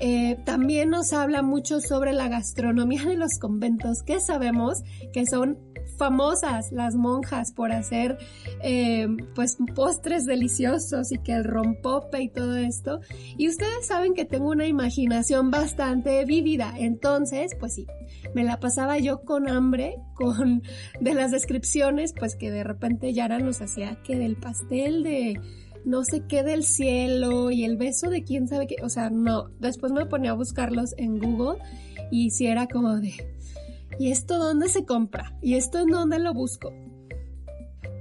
Eh, 0.00 0.36
también 0.44 0.90
nos 0.90 1.12
habla 1.12 1.42
mucho 1.42 1.80
sobre 1.80 2.12
la 2.12 2.28
gastronomía 2.28 3.04
de 3.04 3.16
los 3.16 3.40
conventos, 3.40 4.04
que 4.04 4.20
sabemos 4.20 4.84
que 5.12 5.26
son 5.26 5.58
famosas 5.98 6.72
las 6.72 6.94
monjas 6.94 7.52
por 7.52 7.72
hacer 7.72 8.18
eh, 8.62 9.08
pues 9.34 9.56
postres 9.74 10.24
deliciosos 10.24 11.10
y 11.10 11.18
que 11.18 11.32
el 11.32 11.44
rompope 11.44 12.22
y 12.22 12.28
todo 12.28 12.56
esto. 12.56 13.00
Y 13.36 13.48
ustedes 13.48 13.86
saben 13.86 14.14
que 14.14 14.24
tengo 14.24 14.50
una 14.50 14.66
imaginación 14.66 15.50
bastante 15.50 16.24
vívida, 16.24 16.74
entonces 16.78 17.56
pues 17.58 17.74
sí, 17.74 17.86
me 18.34 18.44
la 18.44 18.60
pasaba 18.60 18.98
yo 18.98 19.22
con 19.22 19.48
hambre, 19.48 19.96
con 20.14 20.62
de 21.00 21.14
las 21.14 21.30
descripciones, 21.30 22.12
pues 22.16 22.36
que 22.36 22.50
de 22.50 22.64
repente 22.64 23.12
Yara 23.12 23.38
nos 23.38 23.60
hacía 23.60 23.96
que 24.02 24.16
del 24.16 24.36
pastel 24.36 25.02
de 25.02 25.40
no 25.86 26.04
sé 26.04 26.24
qué 26.28 26.42
del 26.42 26.64
cielo 26.64 27.50
y 27.50 27.64
el 27.64 27.78
beso 27.78 28.10
de 28.10 28.24
quién 28.24 28.48
sabe 28.48 28.66
qué, 28.66 28.76
o 28.82 28.90
sea, 28.90 29.08
no, 29.08 29.48
después 29.60 29.92
me 29.92 30.04
ponía 30.04 30.32
a 30.32 30.34
buscarlos 30.34 30.94
en 30.98 31.18
Google 31.18 31.58
y 32.10 32.30
si 32.30 32.46
era 32.46 32.66
como 32.66 32.96
de, 32.96 33.14
¿Y 33.98 34.10
esto 34.10 34.38
dónde 34.38 34.68
se 34.68 34.84
compra? 34.84 35.32
¿Y 35.40 35.54
esto 35.54 35.78
en 35.78 35.86
dónde 35.86 36.18
lo 36.18 36.34
busco? 36.34 36.72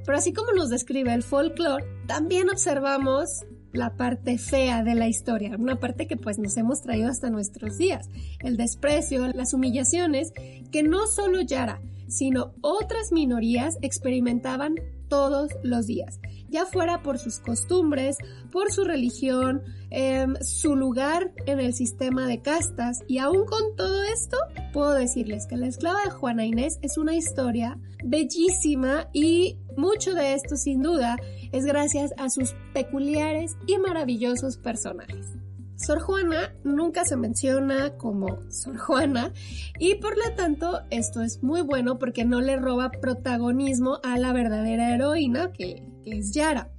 Pero 0.05 0.17
así 0.17 0.33
como 0.33 0.51
nos 0.51 0.69
describe 0.69 1.13
el 1.13 1.23
folclore, 1.23 1.85
también 2.05 2.49
observamos 2.49 3.45
la 3.71 3.95
parte 3.95 4.37
fea 4.37 4.83
de 4.83 4.95
la 4.95 5.07
historia, 5.07 5.55
una 5.57 5.79
parte 5.79 6.07
que 6.07 6.17
pues 6.17 6.37
nos 6.37 6.57
hemos 6.57 6.81
traído 6.81 7.09
hasta 7.09 7.29
nuestros 7.29 7.77
días, 7.77 8.09
el 8.39 8.57
desprecio, 8.57 9.27
las 9.27 9.53
humillaciones 9.53 10.31
que 10.71 10.83
no 10.83 11.07
solo 11.07 11.41
Yara, 11.41 11.81
sino 12.07 12.53
otras 12.61 13.11
minorías 13.11 13.77
experimentaban 13.81 14.75
todos 15.07 15.49
los 15.63 15.87
días 15.87 16.19
ya 16.49 16.65
fuera 16.65 17.01
por 17.01 17.17
sus 17.17 17.39
costumbres, 17.39 18.17
por 18.51 18.71
su 18.71 18.83
religión, 18.83 19.61
em, 19.89 20.35
su 20.41 20.75
lugar 20.75 21.31
en 21.45 21.59
el 21.59 21.73
sistema 21.73 22.27
de 22.27 22.41
castas. 22.41 22.99
Y 23.07 23.17
aún 23.17 23.45
con 23.45 23.75
todo 23.75 24.03
esto, 24.03 24.37
puedo 24.73 24.93
decirles 24.93 25.45
que 25.47 25.57
la 25.57 25.67
esclava 25.67 26.01
de 26.03 26.11
Juana 26.11 26.45
Inés 26.45 26.79
es 26.81 26.97
una 26.97 27.15
historia 27.15 27.77
bellísima 28.03 29.09
y 29.13 29.57
mucho 29.77 30.13
de 30.13 30.33
esto 30.33 30.55
sin 30.55 30.81
duda 30.81 31.17
es 31.51 31.65
gracias 31.65 32.13
a 32.17 32.29
sus 32.29 32.55
peculiares 32.73 33.57
y 33.67 33.77
maravillosos 33.77 34.57
personajes. 34.57 35.34
Sor 35.75 35.99
Juana 35.99 36.53
nunca 36.63 37.03
se 37.03 37.17
menciona 37.17 37.97
como 37.97 38.39
Sor 38.49 38.77
Juana 38.77 39.33
y 39.77 39.95
por 39.95 40.17
lo 40.17 40.33
tanto 40.35 40.81
esto 40.89 41.21
es 41.21 41.43
muy 41.43 41.61
bueno 41.61 41.99
porque 41.99 42.23
no 42.23 42.41
le 42.41 42.55
roba 42.57 42.91
protagonismo 42.91 43.99
a 44.03 44.17
la 44.17 44.31
verdadera 44.31 44.93
heroína 44.93 45.51
que, 45.51 45.83
es 46.05 46.33
Yara. 46.33 46.69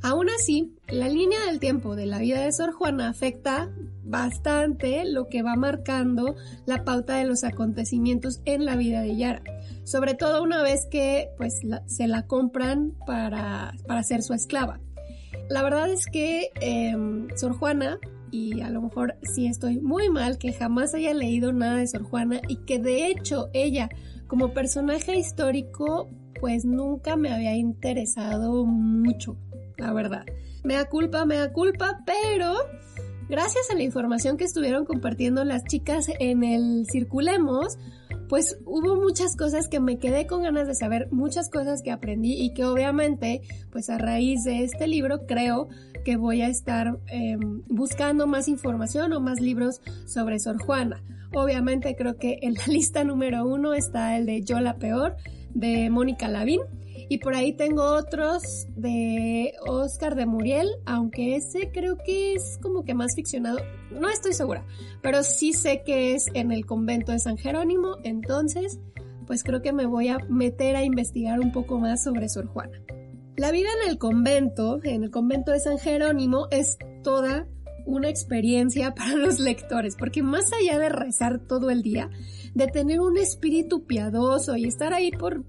Aún 0.00 0.28
así, 0.30 0.76
la 0.86 1.08
línea 1.08 1.40
del 1.46 1.58
tiempo 1.58 1.96
de 1.96 2.06
la 2.06 2.20
vida 2.20 2.40
de 2.40 2.52
Sor 2.52 2.72
Juana 2.72 3.08
afecta 3.08 3.68
bastante 4.04 5.04
lo 5.04 5.28
que 5.28 5.42
va 5.42 5.56
marcando 5.56 6.36
la 6.66 6.84
pauta 6.84 7.16
de 7.16 7.24
los 7.24 7.42
acontecimientos 7.42 8.40
en 8.44 8.64
la 8.64 8.76
vida 8.76 9.00
de 9.00 9.16
Yara. 9.16 9.42
Sobre 9.82 10.14
todo 10.14 10.42
una 10.42 10.62
vez 10.62 10.86
que 10.88 11.30
pues 11.36 11.62
se 11.86 12.06
la 12.06 12.26
compran 12.28 12.92
para, 13.06 13.74
para 13.88 14.04
ser 14.04 14.22
su 14.22 14.34
esclava. 14.34 14.78
La 15.48 15.62
verdad 15.62 15.90
es 15.90 16.06
que 16.06 16.50
em, 16.60 17.28
Sor 17.36 17.56
Juana 17.58 17.98
y 18.36 18.60
a 18.60 18.68
lo 18.68 18.82
mejor 18.82 19.16
sí 19.22 19.46
estoy 19.46 19.80
muy 19.80 20.10
mal 20.10 20.36
que 20.36 20.52
jamás 20.52 20.94
haya 20.94 21.14
leído 21.14 21.52
nada 21.52 21.76
de 21.76 21.86
Sor 21.86 22.02
Juana 22.02 22.40
y 22.48 22.56
que 22.56 22.78
de 22.78 23.06
hecho 23.06 23.48
ella 23.54 23.88
como 24.26 24.52
personaje 24.52 25.16
histórico 25.16 26.08
pues 26.40 26.66
nunca 26.66 27.16
me 27.16 27.32
había 27.32 27.54
interesado 27.54 28.66
mucho, 28.66 29.38
la 29.78 29.94
verdad. 29.94 30.26
Me 30.64 30.74
da 30.74 30.84
culpa, 30.84 31.24
me 31.24 31.36
da 31.36 31.50
culpa, 31.50 32.02
pero 32.04 32.54
gracias 33.30 33.70
a 33.70 33.74
la 33.74 33.82
información 33.82 34.36
que 34.36 34.44
estuvieron 34.44 34.84
compartiendo 34.84 35.42
las 35.44 35.64
chicas 35.64 36.08
en 36.18 36.44
el 36.44 36.86
Circulemos, 36.92 37.78
pues 38.28 38.58
hubo 38.64 38.96
muchas 38.96 39.36
cosas 39.36 39.68
que 39.68 39.80
me 39.80 39.98
quedé 39.98 40.26
con 40.26 40.42
ganas 40.42 40.66
de 40.66 40.74
saber, 40.74 41.08
muchas 41.10 41.48
cosas 41.50 41.82
que 41.82 41.90
aprendí 41.90 42.34
y 42.34 42.52
que 42.52 42.64
obviamente, 42.64 43.42
pues 43.70 43.90
a 43.90 43.98
raíz 43.98 44.44
de 44.44 44.64
este 44.64 44.86
libro 44.86 45.26
creo 45.26 45.68
que 46.04 46.16
voy 46.16 46.42
a 46.42 46.48
estar 46.48 46.98
em, 47.08 47.62
buscando 47.68 48.26
más 48.26 48.48
información 48.48 49.12
o 49.12 49.20
más 49.20 49.40
libros 49.40 49.80
sobre 50.06 50.38
Sor 50.38 50.58
Juana. 50.58 51.02
Obviamente 51.34 51.94
creo 51.96 52.16
que 52.16 52.38
en 52.42 52.54
la 52.54 52.66
lista 52.68 53.04
número 53.04 53.46
uno 53.46 53.74
está 53.74 54.16
el 54.16 54.26
de 54.26 54.42
Yo 54.42 54.60
la 54.60 54.76
Peor 54.76 55.16
de 55.54 55.90
Mónica 55.90 56.28
Lavín 56.28 56.60
y 57.08 57.18
por 57.18 57.34
ahí 57.34 57.52
tengo 57.52 57.84
otros 57.84 58.66
de 58.74 59.54
Oscar 59.66 60.14
de 60.16 60.26
Muriel, 60.26 60.68
aunque 60.84 61.36
ese 61.36 61.70
creo 61.72 61.96
que 61.98 62.34
es 62.34 62.58
como 62.60 62.84
que 62.84 62.94
más 62.94 63.14
ficcionado. 63.14 63.58
No 63.90 64.08
estoy 64.08 64.32
segura, 64.32 64.64
pero 65.02 65.22
sí 65.22 65.52
sé 65.52 65.82
que 65.84 66.14
es 66.14 66.26
en 66.34 66.50
el 66.50 66.66
convento 66.66 67.12
de 67.12 67.18
San 67.20 67.36
Jerónimo. 67.36 67.98
Entonces, 68.02 68.80
pues 69.26 69.44
creo 69.44 69.62
que 69.62 69.72
me 69.72 69.86
voy 69.86 70.08
a 70.08 70.18
meter 70.28 70.76
a 70.76 70.84
investigar 70.84 71.40
un 71.40 71.52
poco 71.52 71.78
más 71.78 72.02
sobre 72.02 72.28
Sor 72.28 72.46
Juana. 72.46 72.80
La 73.36 73.50
vida 73.50 73.68
en 73.82 73.90
el 73.90 73.98
convento, 73.98 74.80
en 74.82 75.04
el 75.04 75.10
convento 75.10 75.52
de 75.52 75.60
San 75.60 75.78
Jerónimo, 75.78 76.48
es 76.50 76.78
toda 77.04 77.46
una 77.84 78.08
experiencia 78.08 78.94
para 78.96 79.14
los 79.14 79.38
lectores, 79.38 79.96
porque 79.96 80.22
más 80.22 80.50
allá 80.52 80.78
de 80.78 80.88
rezar 80.88 81.38
todo 81.38 81.70
el 81.70 81.82
día, 81.82 82.10
de 82.56 82.68
tener 82.68 83.00
un 83.00 83.18
espíritu 83.18 83.84
piadoso 83.84 84.56
y 84.56 84.64
estar 84.64 84.94
ahí 84.94 85.10
por 85.10 85.44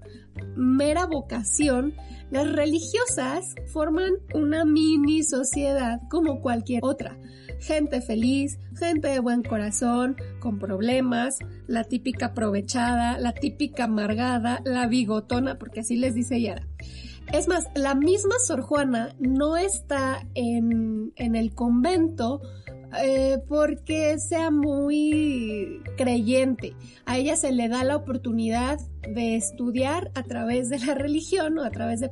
mera 0.56 1.06
vocación, 1.06 1.94
las 2.30 2.52
religiosas 2.52 3.54
forman 3.72 4.12
una 4.34 4.66
mini 4.66 5.22
sociedad 5.22 6.02
como 6.10 6.42
cualquier 6.42 6.80
otra. 6.84 7.18
Gente 7.60 8.02
feliz, 8.02 8.58
gente 8.78 9.08
de 9.08 9.20
buen 9.20 9.42
corazón, 9.42 10.16
con 10.38 10.58
problemas, 10.58 11.38
la 11.66 11.84
típica 11.84 12.26
aprovechada, 12.26 13.18
la 13.18 13.32
típica 13.32 13.84
amargada, 13.84 14.60
la 14.66 14.86
bigotona, 14.86 15.58
porque 15.58 15.80
así 15.80 15.96
les 15.96 16.14
dice 16.14 16.42
Yara. 16.42 16.68
Es 17.32 17.48
más, 17.48 17.68
la 17.74 17.94
misma 17.94 18.34
Sor 18.46 18.60
Juana 18.60 19.14
no 19.18 19.56
está 19.56 20.26
en, 20.34 21.14
en 21.16 21.36
el 21.36 21.54
convento 21.54 22.42
eh, 22.96 23.38
porque 23.48 24.18
sea 24.18 24.50
muy 24.50 25.82
creyente. 25.96 26.74
A 27.04 27.18
ella 27.18 27.36
se 27.36 27.52
le 27.52 27.68
da 27.68 27.84
la 27.84 27.96
oportunidad 27.96 28.78
de 29.02 29.36
estudiar 29.36 30.10
a 30.14 30.22
través 30.22 30.68
de 30.70 30.78
la 30.78 30.94
religión 30.94 31.58
o 31.58 31.64
a 31.64 31.70
través 31.70 32.00
de, 32.00 32.10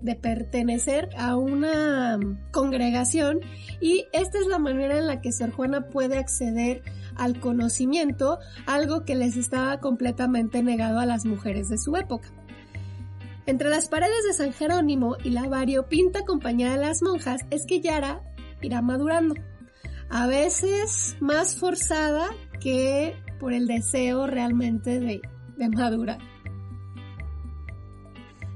de 0.00 0.14
pertenecer 0.16 1.10
a 1.16 1.36
una 1.36 2.18
congregación 2.50 3.40
y 3.80 4.06
esta 4.12 4.38
es 4.38 4.46
la 4.46 4.58
manera 4.58 4.98
en 4.98 5.06
la 5.06 5.20
que 5.20 5.32
Sor 5.32 5.52
Juana 5.52 5.88
puede 5.88 6.18
acceder 6.18 6.82
al 7.16 7.40
conocimiento, 7.40 8.38
algo 8.66 9.04
que 9.04 9.14
les 9.14 9.36
estaba 9.36 9.80
completamente 9.80 10.62
negado 10.62 11.00
a 11.00 11.06
las 11.06 11.26
mujeres 11.26 11.68
de 11.68 11.78
su 11.78 11.96
época. 11.96 12.28
Entre 13.46 13.70
las 13.70 13.88
paredes 13.88 14.24
de 14.26 14.34
San 14.34 14.52
Jerónimo 14.52 15.16
y 15.24 15.30
la 15.30 15.48
variopinta 15.48 16.24
compañía 16.24 16.70
de 16.70 16.76
las 16.76 17.02
monjas 17.02 17.46
es 17.50 17.64
que 17.66 17.80
Yara 17.80 18.22
irá 18.60 18.82
madurando 18.82 19.34
a 20.10 20.26
veces 20.26 21.16
más 21.20 21.56
forzada 21.56 22.28
que 22.60 23.14
por 23.38 23.52
el 23.52 23.66
deseo 23.66 24.26
realmente 24.26 25.00
de, 25.00 25.20
de 25.56 25.68
madurar. 25.68 26.18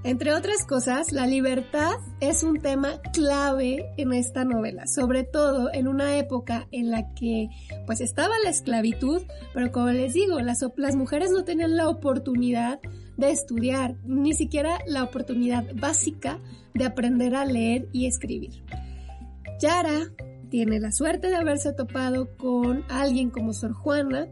Entre 0.05 0.35
otras 0.35 0.65
cosas, 0.67 1.13
la 1.13 1.29
libertad 1.29 1.93
es 2.19 2.43
un 2.43 2.61
tema 2.61 3.01
clave 3.13 3.93
en 3.97 4.13
esta 4.13 4.45
novela, 4.45 4.89
sobre 4.89 5.23
todo 5.23 5.73
en 5.73 5.87
una 5.87 6.17
época 6.17 6.67
en 6.73 6.91
la 6.91 7.15
que 7.15 7.51
pues 7.87 8.01
estaba 8.01 8.35
la 8.43 8.51
esclavitud, 8.51 9.23
pero 9.55 9.71
como 9.71 9.91
les 9.91 10.15
digo, 10.15 10.41
las, 10.41 10.65
las 10.77 10.97
mujeres 10.97 11.31
no 11.31 11.45
tenían 11.45 11.77
la 11.77 11.89
oportunidad 11.89 12.81
de 13.17 13.31
estudiar, 13.31 13.95
ni 14.05 14.33
siquiera 14.33 14.81
la 14.89 15.05
oportunidad 15.05 15.65
básica 15.77 16.41
de 16.75 16.85
aprender 16.85 17.37
a 17.37 17.45
leer 17.45 17.87
y 17.93 18.07
escribir. 18.07 18.65
Yara 19.61 20.11
tiene 20.53 20.79
la 20.81 20.93
suerte 20.93 21.29
de 21.29 21.37
haberse 21.37 21.73
topado 21.73 22.37
con 22.37 22.85
alguien 22.91 23.31
como 23.31 23.55
Sor 23.55 23.73
Juana, 23.73 24.29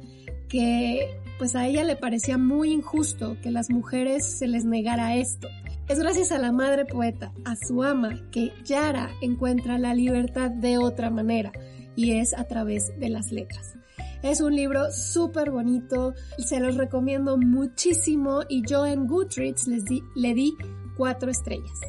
que 0.51 1.19
pues 1.39 1.57
a 1.57 1.67
ella 1.67 1.83
le 1.83 1.97
parecía 1.97 2.37
muy 2.37 2.73
injusto 2.73 3.39
que 3.41 3.51
las 3.51 3.71
mujeres 3.71 4.27
se 4.27 4.47
les 4.47 4.67
negara 4.67 5.17
esto. 5.17 5.49
Es 5.89 5.99
gracias 5.99 6.31
a 6.31 6.39
la 6.39 6.53
madre 6.53 6.85
poeta, 6.85 7.33
a 7.47 7.57
su 7.57 7.83
ama, 7.83 8.21
que 8.31 8.53
Yara 8.67 9.09
encuentra 9.23 9.79
la 9.79 9.95
libertad 9.95 10.51
de 10.51 10.77
otra 10.77 11.09
manera, 11.09 11.53
y 11.97 12.13
es 12.13 12.35
a 12.35 12.45
través 12.45 12.93
de 13.01 13.09
las 13.09 13.33
letras. 13.33 13.79
Es 14.23 14.43
un 14.43 14.55
libro 14.55 14.93
súper 14.93 15.51
bonito, 15.51 16.13
se 16.37 16.61
los 16.61 16.77
recomiendo 16.77 17.39
muchísimo 17.39 18.41
y 18.47 18.63
yo 18.67 18.85
en 18.85 19.07
Goodreads 19.07 19.69
les 19.69 19.85
le 20.15 20.35
di 20.35 20.55
cuatro 20.99 21.31
estrellas. 21.31 21.81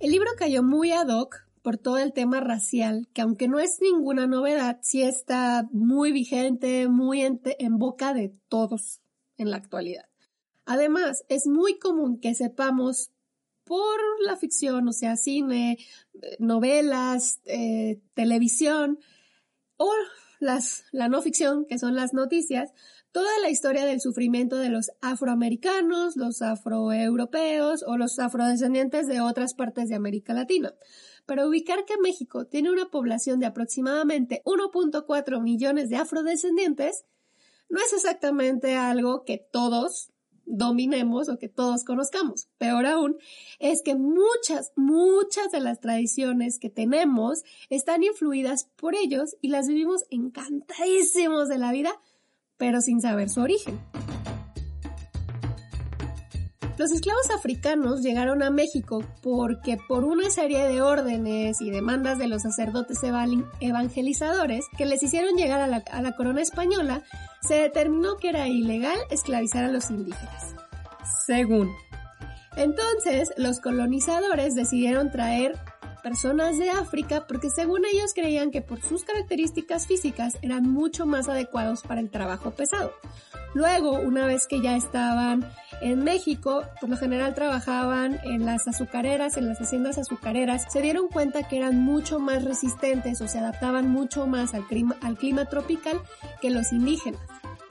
El 0.00 0.12
libro 0.12 0.30
cayó 0.36 0.62
muy 0.62 0.92
ad 0.92 1.08
hoc 1.08 1.48
por 1.60 1.76
todo 1.76 1.98
el 1.98 2.12
tema 2.12 2.38
racial, 2.38 3.08
que 3.12 3.20
aunque 3.20 3.48
no 3.48 3.58
es 3.58 3.80
ninguna 3.80 4.28
novedad, 4.28 4.78
sí 4.80 5.02
está 5.02 5.68
muy 5.72 6.12
vigente, 6.12 6.86
muy 6.86 7.22
en, 7.22 7.78
boca 7.78 8.14
de 8.14 8.32
todos 8.48 9.00
en 9.38 9.50
la 9.50 9.56
actualidad. 9.56 10.04
Además, 10.66 11.24
es 11.28 11.48
muy 11.48 11.78
común 11.78 12.20
que 12.20 12.34
sepamos 12.34 13.10
por 13.64 13.98
la 14.24 14.36
ficción, 14.36 14.86
o 14.86 14.92
sea, 14.92 15.16
cine, 15.16 15.78
novelas, 16.38 17.40
eh, 17.44 18.00
televisión, 18.14 19.00
o 19.78 19.92
las, 20.38 20.84
la 20.92 21.08
no 21.08 21.20
ficción, 21.22 21.66
que 21.66 21.78
son 21.78 21.96
las 21.96 22.14
noticias, 22.14 22.72
toda 23.12 23.38
la 23.40 23.50
historia 23.50 23.84
del 23.84 24.00
sufrimiento 24.00 24.56
de 24.56 24.68
los 24.68 24.90
afroamericanos, 25.00 26.16
los 26.16 26.42
afroeuropeos 26.42 27.82
o 27.86 27.96
los 27.96 28.18
afrodescendientes 28.18 29.06
de 29.06 29.20
otras 29.20 29.54
partes 29.54 29.88
de 29.88 29.94
América 29.94 30.34
Latina. 30.34 30.74
Para 31.26 31.46
ubicar 31.46 31.84
que 31.84 31.98
México 32.02 32.46
tiene 32.46 32.70
una 32.70 32.90
población 32.90 33.40
de 33.40 33.46
aproximadamente 33.46 34.42
1.4 34.44 35.42
millones 35.42 35.90
de 35.90 35.96
afrodescendientes, 35.96 37.04
no 37.68 37.80
es 37.80 37.92
exactamente 37.92 38.76
algo 38.76 39.24
que 39.24 39.38
todos 39.38 40.10
dominemos 40.48 41.28
o 41.28 41.38
que 41.38 41.48
todos 41.48 41.84
conozcamos. 41.84 42.48
Peor 42.56 42.86
aún, 42.86 43.18
es 43.58 43.82
que 43.82 43.94
muchas, 43.94 44.72
muchas 44.76 45.52
de 45.52 45.60
las 45.60 45.80
tradiciones 45.80 46.58
que 46.58 46.70
tenemos 46.70 47.42
están 47.68 48.02
influidas 48.02 48.70
por 48.76 48.94
ellos 48.94 49.36
y 49.40 49.48
las 49.48 49.68
vivimos 49.68 50.04
encantadísimos 50.10 51.48
de 51.48 51.58
la 51.58 51.70
vida, 51.70 51.92
pero 52.58 52.80
sin 52.80 53.00
saber 53.00 53.30
su 53.30 53.40
origen. 53.40 53.78
Los 56.78 56.92
esclavos 56.92 57.28
africanos 57.30 58.02
llegaron 58.02 58.40
a 58.40 58.50
México 58.50 59.02
porque 59.20 59.78
por 59.88 60.04
una 60.04 60.30
serie 60.30 60.64
de 60.68 60.80
órdenes 60.80 61.60
y 61.60 61.70
demandas 61.70 62.18
de 62.18 62.28
los 62.28 62.42
sacerdotes 62.42 63.00
evangelizadores 63.60 64.64
que 64.76 64.86
les 64.86 65.02
hicieron 65.02 65.34
llegar 65.34 65.60
a 65.60 65.66
la, 65.66 65.82
a 65.90 66.02
la 66.02 66.12
corona 66.12 66.40
española, 66.40 67.02
se 67.40 67.54
determinó 67.54 68.16
que 68.16 68.28
era 68.28 68.46
ilegal 68.46 68.96
esclavizar 69.10 69.64
a 69.64 69.72
los 69.72 69.90
indígenas. 69.90 70.54
Según. 71.26 71.68
Entonces, 72.56 73.32
los 73.36 73.58
colonizadores 73.58 74.54
decidieron 74.54 75.10
traer 75.10 75.58
personas 75.98 76.58
de 76.58 76.70
África 76.70 77.26
porque 77.26 77.50
según 77.50 77.84
ellos 77.84 78.14
creían 78.14 78.50
que 78.50 78.62
por 78.62 78.80
sus 78.80 79.04
características 79.04 79.86
físicas 79.86 80.38
eran 80.42 80.70
mucho 80.70 81.06
más 81.06 81.28
adecuados 81.28 81.82
para 81.82 82.00
el 82.00 82.10
trabajo 82.10 82.52
pesado. 82.52 82.92
Luego, 83.54 83.92
una 83.92 84.26
vez 84.26 84.46
que 84.46 84.60
ya 84.60 84.76
estaban 84.76 85.44
en 85.80 86.04
México, 86.04 86.64
por 86.80 86.90
lo 86.90 86.96
general 86.96 87.34
trabajaban 87.34 88.20
en 88.24 88.44
las 88.44 88.68
azucareras, 88.68 89.36
en 89.36 89.48
las 89.48 89.60
haciendas 89.60 89.98
azucareras, 89.98 90.66
se 90.70 90.82
dieron 90.82 91.08
cuenta 91.08 91.48
que 91.48 91.56
eran 91.56 91.80
mucho 91.80 92.18
más 92.18 92.44
resistentes 92.44 93.20
o 93.20 93.28
se 93.28 93.38
adaptaban 93.38 93.88
mucho 93.88 94.26
más 94.26 94.54
al 94.54 94.66
clima, 94.66 94.96
al 95.00 95.16
clima 95.16 95.46
tropical 95.46 96.00
que 96.40 96.50
los 96.50 96.72
indígenas. 96.72 97.20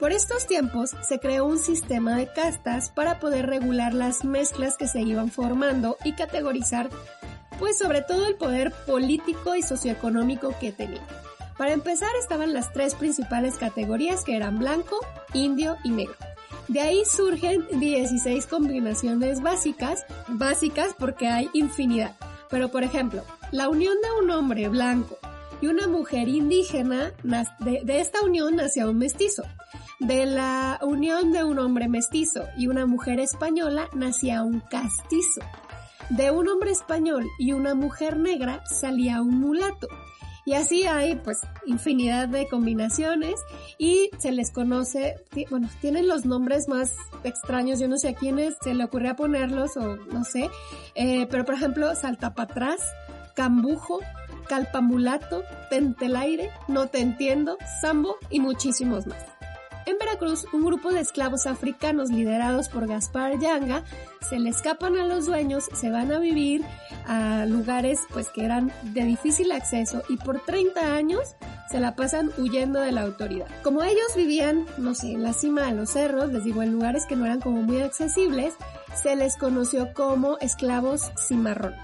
Por 0.00 0.12
estos 0.12 0.46
tiempos 0.46 0.90
se 1.02 1.18
creó 1.18 1.44
un 1.44 1.58
sistema 1.58 2.16
de 2.16 2.28
castas 2.32 2.90
para 2.90 3.18
poder 3.18 3.46
regular 3.46 3.94
las 3.94 4.24
mezclas 4.24 4.76
que 4.76 4.86
se 4.86 5.00
iban 5.00 5.28
formando 5.28 5.96
y 6.04 6.12
categorizar, 6.12 6.88
pues 7.58 7.78
sobre 7.78 8.02
todo 8.02 8.26
el 8.26 8.36
poder 8.36 8.72
político 8.86 9.54
y 9.54 9.62
socioeconómico 9.62 10.54
que 10.60 10.72
tenían. 10.72 11.04
Para 11.56 11.72
empezar 11.72 12.10
estaban 12.20 12.52
las 12.52 12.72
tres 12.72 12.94
principales 12.94 13.56
categorías 13.56 14.24
que 14.24 14.36
eran 14.36 14.58
blanco, 14.58 15.00
indio 15.34 15.76
y 15.82 15.90
negro. 15.90 16.14
De 16.68 16.80
ahí 16.80 17.02
surgen 17.04 17.66
16 17.80 18.46
combinaciones 18.46 19.40
básicas, 19.40 20.04
básicas 20.28 20.94
porque 20.96 21.26
hay 21.26 21.48
infinidad. 21.54 22.14
Pero 22.48 22.70
por 22.70 22.84
ejemplo, 22.84 23.24
la 23.50 23.68
unión 23.68 23.96
de 24.02 24.24
un 24.24 24.30
hombre 24.30 24.68
blanco 24.68 25.18
y 25.60 25.66
una 25.66 25.88
mujer 25.88 26.28
indígena, 26.28 27.12
de, 27.22 27.80
de 27.82 28.00
esta 28.00 28.22
unión 28.22 28.56
nació 28.56 28.90
un 28.90 28.98
mestizo. 28.98 29.42
De 29.98 30.26
la 30.26 30.78
unión 30.82 31.32
de 31.32 31.42
un 31.42 31.58
hombre 31.58 31.88
mestizo 31.88 32.44
y 32.56 32.68
una 32.68 32.86
mujer 32.86 33.18
española 33.18 33.88
nacía 33.94 34.44
un 34.44 34.60
castizo. 34.60 35.40
De 36.10 36.30
un 36.30 36.48
hombre 36.48 36.70
español 36.70 37.26
y 37.38 37.52
una 37.52 37.74
mujer 37.74 38.18
negra 38.18 38.62
salía 38.66 39.20
un 39.20 39.40
mulato. 39.40 39.88
Y 40.48 40.54
así 40.54 40.84
hay 40.84 41.14
pues 41.16 41.40
infinidad 41.66 42.26
de 42.26 42.48
combinaciones 42.48 43.34
y 43.76 44.08
se 44.16 44.32
les 44.32 44.50
conoce, 44.50 45.16
bueno, 45.50 45.68
tienen 45.82 46.08
los 46.08 46.24
nombres 46.24 46.68
más 46.68 46.96
extraños, 47.22 47.78
yo 47.80 47.86
no 47.86 47.98
sé 47.98 48.08
a 48.08 48.14
quiénes 48.14 48.56
se 48.62 48.72
le 48.72 48.84
ocurrió 48.84 49.14
ponerlos 49.14 49.76
o 49.76 49.96
no 49.96 50.24
sé, 50.24 50.48
eh, 50.94 51.26
pero 51.30 51.44
por 51.44 51.54
ejemplo 51.54 51.94
saltapatrás, 51.94 52.80
cambujo, 53.34 54.00
calpamulato, 54.48 55.44
tentelaire, 55.68 56.50
no 56.66 56.86
te 56.86 57.00
entiendo, 57.00 57.58
sambo 57.82 58.16
y 58.30 58.40
muchísimos 58.40 59.06
más. 59.06 59.37
En 59.88 59.96
Veracruz, 59.96 60.46
un 60.52 60.62
grupo 60.66 60.92
de 60.92 61.00
esclavos 61.00 61.46
africanos 61.46 62.10
liderados 62.10 62.68
por 62.68 62.86
Gaspar 62.86 63.38
Yanga 63.38 63.84
se 64.20 64.38
le 64.38 64.50
escapan 64.50 64.98
a 64.98 65.06
los 65.06 65.24
dueños, 65.24 65.64
se 65.72 65.88
van 65.88 66.12
a 66.12 66.18
vivir 66.18 66.62
a 67.06 67.46
lugares 67.46 68.00
pues 68.12 68.28
que 68.28 68.44
eran 68.44 68.70
de 68.82 69.04
difícil 69.04 69.50
acceso 69.50 70.02
y 70.10 70.18
por 70.18 70.44
30 70.44 70.94
años 70.94 71.36
se 71.70 71.80
la 71.80 71.96
pasan 71.96 72.30
huyendo 72.36 72.80
de 72.80 72.92
la 72.92 73.00
autoridad. 73.00 73.46
Como 73.62 73.82
ellos 73.82 74.14
vivían, 74.14 74.66
no 74.76 74.94
sé, 74.94 75.12
en 75.12 75.22
la 75.22 75.32
cima 75.32 75.62
de 75.62 75.72
los 75.72 75.88
cerros, 75.88 76.30
les 76.34 76.44
digo, 76.44 76.62
en 76.62 76.72
lugares 76.72 77.06
que 77.06 77.16
no 77.16 77.24
eran 77.24 77.40
como 77.40 77.62
muy 77.62 77.80
accesibles, 77.80 78.56
se 78.94 79.16
les 79.16 79.38
conoció 79.38 79.94
como 79.94 80.36
esclavos 80.42 81.10
cimarrones. 81.26 81.80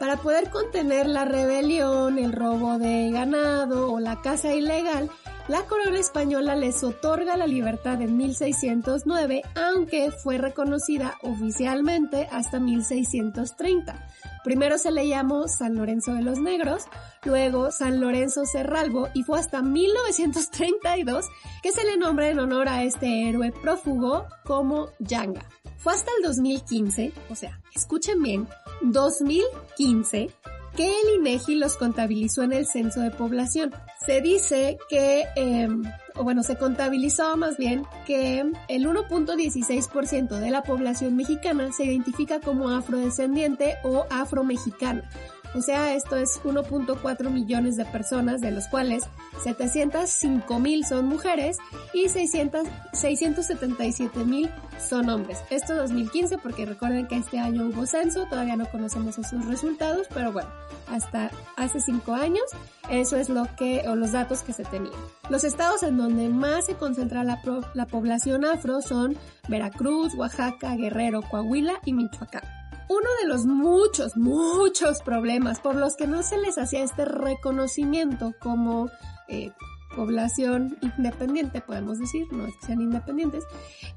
Para 0.00 0.16
poder 0.16 0.48
contener 0.48 1.06
la 1.06 1.26
rebelión, 1.26 2.18
el 2.18 2.32
robo 2.32 2.78
de 2.78 3.10
ganado 3.10 3.92
o 3.92 4.00
la 4.00 4.22
caza 4.22 4.54
ilegal, 4.54 5.10
la 5.48 5.62
corona 5.62 5.98
española 5.98 6.54
les 6.54 6.84
otorga 6.84 7.36
la 7.36 7.46
libertad 7.46 8.00
en 8.00 8.16
1609, 8.16 9.42
aunque 9.54 10.10
fue 10.10 10.38
reconocida 10.38 11.18
oficialmente 11.22 12.28
hasta 12.30 12.60
1630. 12.60 14.08
Primero 14.44 14.78
se 14.78 14.90
le 14.90 15.08
llamó 15.08 15.48
San 15.48 15.76
Lorenzo 15.76 16.14
de 16.14 16.22
los 16.22 16.38
Negros, 16.38 16.84
luego 17.24 17.70
San 17.70 18.00
Lorenzo 18.00 18.44
Cerralbo 18.44 19.08
y 19.14 19.22
fue 19.22 19.38
hasta 19.38 19.62
1932 19.62 21.26
que 21.62 21.72
se 21.72 21.84
le 21.84 21.96
nombra 21.96 22.28
en 22.28 22.38
honor 22.38 22.68
a 22.68 22.82
este 22.82 23.28
héroe 23.28 23.52
prófugo 23.52 24.26
como 24.44 24.88
Yanga. 24.98 25.42
Fue 25.78 25.92
hasta 25.92 26.10
el 26.18 26.24
2015, 26.24 27.12
o 27.30 27.34
sea, 27.34 27.60
escuchen 27.74 28.22
bien, 28.22 28.48
2015, 28.82 30.30
que 30.76 30.86
el 30.86 31.20
INEGI 31.20 31.56
los 31.56 31.76
contabilizó 31.76 32.42
en 32.42 32.52
el 32.52 32.66
censo 32.66 33.00
de 33.00 33.10
población. 33.10 33.72
Se 34.04 34.20
dice 34.20 34.78
que, 34.88 35.26
em, 35.36 35.82
o 36.16 36.24
bueno, 36.24 36.42
se 36.42 36.56
contabilizó 36.56 37.36
más 37.36 37.56
bien 37.56 37.84
que 38.06 38.44
el 38.68 38.86
1.16% 38.86 40.38
de 40.38 40.50
la 40.50 40.62
población 40.62 41.16
mexicana 41.16 41.72
se 41.72 41.84
identifica 41.84 42.40
como 42.40 42.70
afrodescendiente 42.70 43.76
o 43.84 44.06
afromexicana. 44.10 45.08
O 45.54 45.60
sea, 45.60 45.94
esto 45.94 46.16
es 46.16 46.40
1.4 46.44 47.30
millones 47.30 47.76
de 47.76 47.84
personas, 47.84 48.40
de 48.40 48.50
los 48.50 48.66
cuales 48.68 49.04
705 49.44 50.58
mil 50.58 50.84
son 50.86 51.06
mujeres 51.06 51.58
y 51.92 52.08
600, 52.08 52.66
677 52.92 54.24
mil 54.24 54.50
son 54.78 55.10
hombres. 55.10 55.38
Esto 55.50 55.76
2015 55.76 56.38
porque 56.38 56.64
recuerden 56.64 57.06
que 57.06 57.16
este 57.16 57.38
año 57.38 57.66
hubo 57.66 57.86
censo, 57.86 58.26
todavía 58.26 58.56
no 58.56 58.66
conocemos 58.70 59.18
esos 59.18 59.44
resultados, 59.46 60.06
pero 60.12 60.32
bueno, 60.32 60.48
hasta 60.88 61.30
hace 61.56 61.80
cinco 61.80 62.14
años 62.14 62.44
eso 62.88 63.16
es 63.16 63.28
lo 63.28 63.46
que, 63.56 63.84
o 63.88 63.94
los 63.94 64.12
datos 64.12 64.42
que 64.42 64.52
se 64.52 64.64
tenían. 64.64 64.94
Los 65.28 65.44
estados 65.44 65.82
en 65.82 65.98
donde 65.98 66.28
más 66.30 66.66
se 66.66 66.74
concentra 66.74 67.24
la, 67.24 67.40
la 67.74 67.86
población 67.86 68.44
afro 68.44 68.80
son 68.80 69.16
Veracruz, 69.48 70.14
Oaxaca, 70.14 70.76
Guerrero, 70.76 71.22
Coahuila 71.22 71.74
y 71.84 71.92
Michoacán 71.92 72.61
uno 72.92 73.08
de 73.20 73.28
los 73.28 73.46
muchos, 73.46 74.16
muchos 74.16 75.02
problemas 75.02 75.60
por 75.60 75.74
los 75.74 75.96
que 75.96 76.06
no 76.06 76.22
se 76.22 76.38
les 76.38 76.58
hacía 76.58 76.82
este 76.82 77.04
reconocimiento 77.04 78.34
como 78.40 78.90
eh, 79.28 79.52
población 79.96 80.76
independiente, 80.80 81.60
podemos 81.60 81.98
decir, 81.98 82.26
no 82.32 82.46
es 82.46 82.54
que 82.56 82.66
sean 82.66 82.80
independientes, 82.80 83.44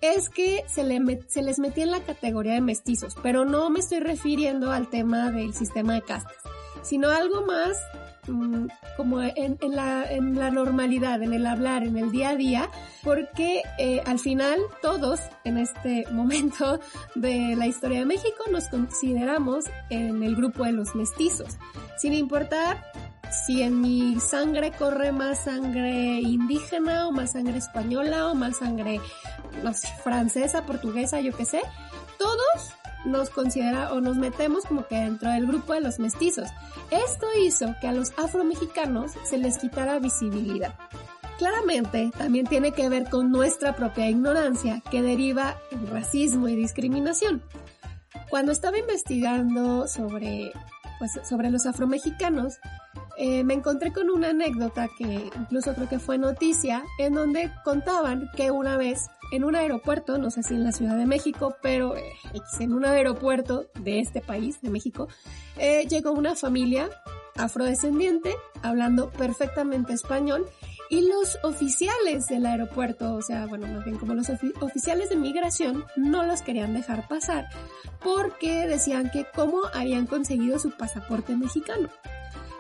es 0.01 0.29
que 0.29 0.63
se, 0.67 0.83
se 1.27 1.41
les 1.41 1.59
metía 1.59 1.83
en 1.83 1.91
la 1.91 2.01
categoría 2.01 2.53
de 2.53 2.61
mestizos, 2.61 3.15
pero 3.21 3.45
no 3.45 3.69
me 3.69 3.79
estoy 3.79 3.99
refiriendo 3.99 4.71
al 4.71 4.89
tema 4.89 5.31
del 5.31 5.53
sistema 5.53 5.93
de 5.93 6.01
castas, 6.01 6.37
sino 6.83 7.09
algo 7.09 7.45
más 7.45 7.77
mm, 8.27 8.67
como 8.97 9.21
en, 9.21 9.57
la, 9.71 10.51
normalidad, 10.51 11.21
en 11.21 11.33
el 11.33 11.45
hablar, 11.45 11.83
en 11.83 11.97
el 11.97 12.11
día 12.11 12.29
a 12.29 12.35
día, 12.35 12.69
porque 13.03 13.63
eh, 13.77 14.01
al 14.05 14.19
final 14.19 14.59
todos 14.81 15.19
en 15.43 15.57
este 15.57 16.05
momento 16.11 16.79
de 17.15 17.55
la 17.55 17.67
historia 17.67 17.99
de 17.99 18.05
México 18.05 18.43
nos 18.51 18.67
consideramos 18.67 19.65
en 19.89 20.23
el 20.23 20.35
grupo 20.35 20.65
de 20.65 20.71
los 20.71 20.95
mestizos, 20.95 21.57
sin 21.97 22.13
importar 22.13 22.83
si 23.31 23.61
en 23.61 23.81
mi 23.81 24.19
sangre 24.19 24.71
corre 24.71 25.11
más 25.11 25.45
sangre 25.45 26.21
indígena 26.21 27.07
o 27.07 27.11
más 27.11 27.33
sangre 27.33 27.57
española 27.57 28.27
o 28.27 28.35
más 28.35 28.57
sangre, 28.57 29.01
francesa, 30.03 30.65
portuguesa, 30.65 31.19
yo 31.21 31.35
qué 31.35 31.45
sé, 31.45 31.61
todos 32.17 32.75
nos 33.05 33.29
considera 33.29 33.93
o 33.93 34.01
nos 34.01 34.17
metemos 34.17 34.65
como 34.65 34.87
que 34.87 34.95
dentro 34.95 35.29
del 35.29 35.47
grupo 35.47 35.73
de 35.73 35.81
los 35.81 35.99
mestizos. 35.99 36.49
Esto 36.91 37.27
hizo 37.43 37.75
que 37.79 37.87
a 37.87 37.93
los 37.93 38.11
afromexicanos 38.17 39.11
se 39.23 39.37
les 39.37 39.57
quitara 39.57 39.99
visibilidad. 39.99 40.75
Claramente 41.37 42.11
también 42.17 42.45
tiene 42.47 42.71
que 42.71 42.87
ver 42.87 43.09
con 43.09 43.29
nuestra 43.29 43.75
propia 43.75 44.09
ignorancia 44.09 44.81
que 44.89 45.01
deriva 45.01 45.57
en 45.71 45.87
racismo 45.87 46.47
y 46.47 46.55
discriminación. 46.55 47.41
Cuando 48.29 48.51
estaba 48.51 48.77
investigando 48.77 49.87
sobre, 49.87 50.53
pues, 50.97 51.19
sobre 51.27 51.51
los 51.51 51.65
afromexicanos, 51.65 52.55
eh, 53.17 53.43
me 53.43 53.53
encontré 53.53 53.93
con 53.93 54.09
una 54.09 54.29
anécdota 54.29 54.89
que 54.97 55.29
incluso 55.39 55.73
creo 55.73 55.87
que 55.87 55.99
fue 55.99 56.17
noticia, 56.17 56.83
en 56.99 57.13
donde 57.13 57.51
contaban 57.63 58.29
que 58.35 58.51
una 58.51 58.77
vez 58.77 59.07
en 59.31 59.43
un 59.43 59.55
aeropuerto, 59.55 60.17
no 60.17 60.29
sé 60.29 60.43
si 60.43 60.53
en 60.53 60.63
la 60.63 60.71
Ciudad 60.71 60.97
de 60.97 61.05
México, 61.05 61.55
pero 61.61 61.95
eh, 61.95 62.03
en 62.59 62.73
un 62.73 62.85
aeropuerto 62.85 63.67
de 63.79 63.99
este 63.99 64.21
país, 64.21 64.61
de 64.61 64.69
México, 64.69 65.07
eh, 65.57 65.85
llegó 65.89 66.11
una 66.11 66.35
familia 66.35 66.89
afrodescendiente 67.37 68.35
hablando 68.61 69.09
perfectamente 69.09 69.93
español 69.93 70.45
y 70.89 71.07
los 71.07 71.37
oficiales 71.43 72.27
del 72.27 72.45
aeropuerto, 72.45 73.15
o 73.15 73.21
sea, 73.21 73.47
bueno, 73.47 73.67
más 73.67 73.83
bien 73.83 73.97
como 73.97 74.13
los 74.13 74.29
oficiales 74.61 75.09
de 75.09 75.15
migración, 75.15 75.83
no 75.95 76.23
los 76.23 76.41
querían 76.41 76.73
dejar 76.73 77.07
pasar 77.07 77.47
porque 78.03 78.67
decían 78.67 79.09
que 79.11 79.25
cómo 79.35 79.61
habían 79.73 80.05
conseguido 80.05 80.59
su 80.59 80.71
pasaporte 80.71 81.35
mexicano 81.35 81.89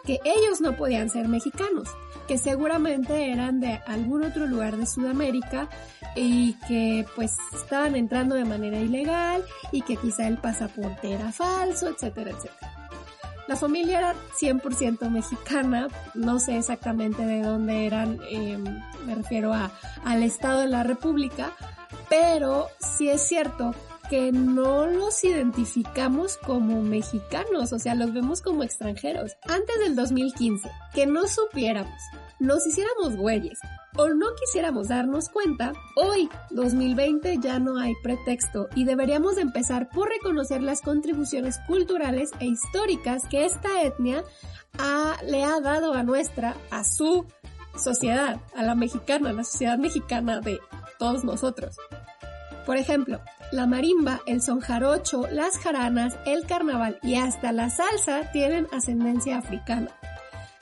que 0.05 0.19
ellos 0.23 0.61
no 0.61 0.75
podían 0.77 1.09
ser 1.09 1.27
mexicanos, 1.27 1.89
que 2.27 2.37
seguramente 2.37 3.31
eran 3.31 3.59
de 3.59 3.79
algún 3.85 4.23
otro 4.23 4.47
lugar 4.47 4.77
de 4.77 4.85
Sudamérica 4.85 5.69
y 6.15 6.53
que 6.67 7.05
pues 7.15 7.35
estaban 7.53 7.95
entrando 7.95 8.35
de 8.35 8.45
manera 8.45 8.79
ilegal 8.79 9.43
y 9.71 9.81
que 9.81 9.97
quizá 9.97 10.27
el 10.27 10.37
pasaporte 10.37 11.13
era 11.13 11.31
falso, 11.31 11.87
etcétera, 11.87 12.31
etcétera. 12.31 12.71
La 13.47 13.55
familia 13.55 13.99
era 13.99 14.15
100% 14.39 15.07
mexicana, 15.09 15.87
no 16.15 16.39
sé 16.39 16.57
exactamente 16.57 17.23
de 17.25 17.43
dónde 17.43 17.85
eran, 17.85 18.19
em, 18.27 18.63
me 19.05 19.13
refiero 19.13 19.53
a, 19.53 19.71
al 20.03 20.23
Estado 20.23 20.61
de 20.61 20.67
la 20.67 20.81
República, 20.81 21.51
pero 22.09 22.67
sí 22.79 23.07
es 23.07 23.21
cierto 23.21 23.75
que 24.09 24.31
no 24.31 24.85
los 24.85 25.23
identificamos 25.23 26.37
como 26.37 26.81
mexicanos, 26.81 27.73
o 27.73 27.79
sea, 27.79 27.95
los 27.95 28.13
vemos 28.13 28.41
como 28.41 28.63
extranjeros. 28.63 29.33
Antes 29.47 29.79
del 29.79 29.95
2015, 29.95 30.69
que 30.93 31.05
no 31.05 31.27
supiéramos, 31.27 32.01
nos 32.39 32.65
hiciéramos 32.67 33.15
güeyes 33.15 33.59
o 33.97 34.09
no 34.09 34.27
quisiéramos 34.35 34.89
darnos 34.89 35.29
cuenta, 35.29 35.73
hoy, 35.95 36.29
2020, 36.51 37.37
ya 37.39 37.59
no 37.59 37.77
hay 37.77 37.93
pretexto 38.03 38.67
y 38.75 38.83
deberíamos 38.83 39.37
empezar 39.37 39.89
por 39.89 40.09
reconocer 40.09 40.61
las 40.61 40.81
contribuciones 40.81 41.59
culturales 41.65 42.31
e 42.39 42.45
históricas 42.45 43.23
que 43.29 43.45
esta 43.45 43.83
etnia 43.83 44.23
le 45.25 45.43
ha 45.43 45.59
dado 45.61 45.93
a 45.93 46.03
nuestra, 46.03 46.55
a 46.71 46.83
su 46.83 47.25
sociedad, 47.77 48.41
a 48.55 48.63
la 48.63 48.75
mexicana, 48.75 49.29
a 49.29 49.33
la 49.33 49.43
sociedad 49.43 49.77
mexicana 49.77 50.41
de 50.41 50.59
todos 50.99 51.23
nosotros. 51.23 51.77
Por 52.65 52.77
ejemplo, 52.77 53.21
la 53.51 53.67
marimba, 53.67 54.21
el 54.25 54.41
son 54.41 54.59
jarocho, 54.59 55.27
las 55.31 55.57
jaranas, 55.57 56.17
el 56.25 56.45
carnaval 56.45 56.97
y 57.03 57.15
hasta 57.15 57.51
la 57.51 57.69
salsa 57.69 58.31
tienen 58.31 58.67
ascendencia 58.71 59.37
africana. 59.37 59.89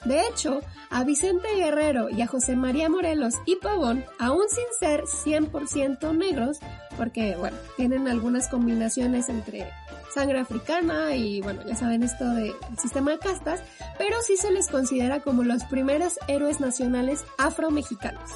De 0.04 0.20
hecho, 0.28 0.60
a 0.90 1.02
Vicente 1.02 1.48
Guerrero 1.56 2.10
y 2.10 2.20
a 2.20 2.26
José 2.26 2.56
María 2.56 2.90
Morelos 2.90 3.34
y 3.46 3.56
Pavón, 3.56 4.04
aún 4.18 4.44
sin 4.50 4.64
ser 4.78 5.04
100% 5.04 6.14
negros, 6.14 6.58
porque 6.98 7.36
bueno, 7.36 7.56
tienen 7.78 8.06
algunas 8.06 8.48
combinaciones 8.48 9.30
entre 9.30 9.66
sangre 10.14 10.40
africana 10.40 11.16
y 11.16 11.40
bueno, 11.40 11.62
ya 11.66 11.74
saben 11.74 12.02
esto 12.02 12.28
del 12.28 12.52
sistema 12.78 13.12
de 13.12 13.18
castas, 13.18 13.62
pero 13.96 14.16
sí 14.22 14.36
se 14.36 14.52
les 14.52 14.68
considera 14.68 15.20
como 15.20 15.42
los 15.42 15.64
primeros 15.64 16.18
héroes 16.28 16.60
nacionales 16.60 17.24
afromexicanos. 17.38 18.30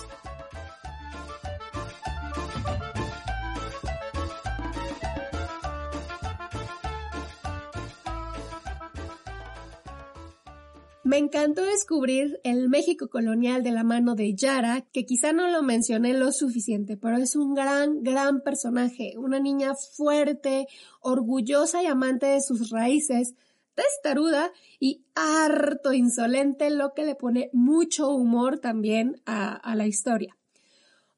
Me 11.08 11.16
encantó 11.16 11.64
descubrir 11.64 12.38
el 12.44 12.68
México 12.68 13.08
colonial 13.08 13.62
de 13.62 13.70
la 13.70 13.82
mano 13.82 14.14
de 14.14 14.34
Yara, 14.34 14.82
que 14.92 15.06
quizá 15.06 15.32
no 15.32 15.48
lo 15.48 15.62
mencioné 15.62 16.12
lo 16.12 16.32
suficiente, 16.32 16.98
pero 16.98 17.16
es 17.16 17.34
un 17.34 17.54
gran, 17.54 18.02
gran 18.02 18.42
personaje, 18.42 19.14
una 19.16 19.40
niña 19.40 19.72
fuerte, 19.74 20.66
orgullosa 21.00 21.82
y 21.82 21.86
amante 21.86 22.26
de 22.26 22.42
sus 22.42 22.68
raíces, 22.68 23.32
testaruda 23.74 24.52
y 24.78 25.06
harto 25.14 25.94
insolente, 25.94 26.68
lo 26.68 26.92
que 26.92 27.06
le 27.06 27.14
pone 27.14 27.48
mucho 27.54 28.10
humor 28.10 28.58
también 28.58 29.22
a, 29.24 29.56
a 29.56 29.76
la 29.76 29.86
historia. 29.86 30.36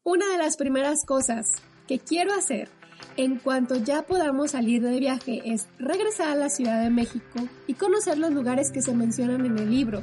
Una 0.05 0.31
de 0.31 0.38
las 0.38 0.57
primeras 0.57 1.05
cosas 1.05 1.55
que 1.88 1.98
quiero 1.98 2.33
hacer 2.33 2.70
en 3.16 3.36
cuanto 3.36 3.76
ya 3.76 4.02
podamos 4.02 4.52
salir 4.52 4.82
de 4.82 4.98
viaje 4.98 5.42
es 5.44 5.68
regresar 5.78 6.28
a 6.28 6.34
la 6.34 6.48
Ciudad 6.48 6.82
de 6.82 6.90
México 6.90 7.40
y 7.66 7.74
conocer 7.74 8.18
los 8.18 8.32
lugares 8.32 8.70
que 8.70 8.82
se 8.82 8.94
mencionan 8.94 9.46
en 9.46 9.58
el 9.58 9.70
libro. 9.70 10.02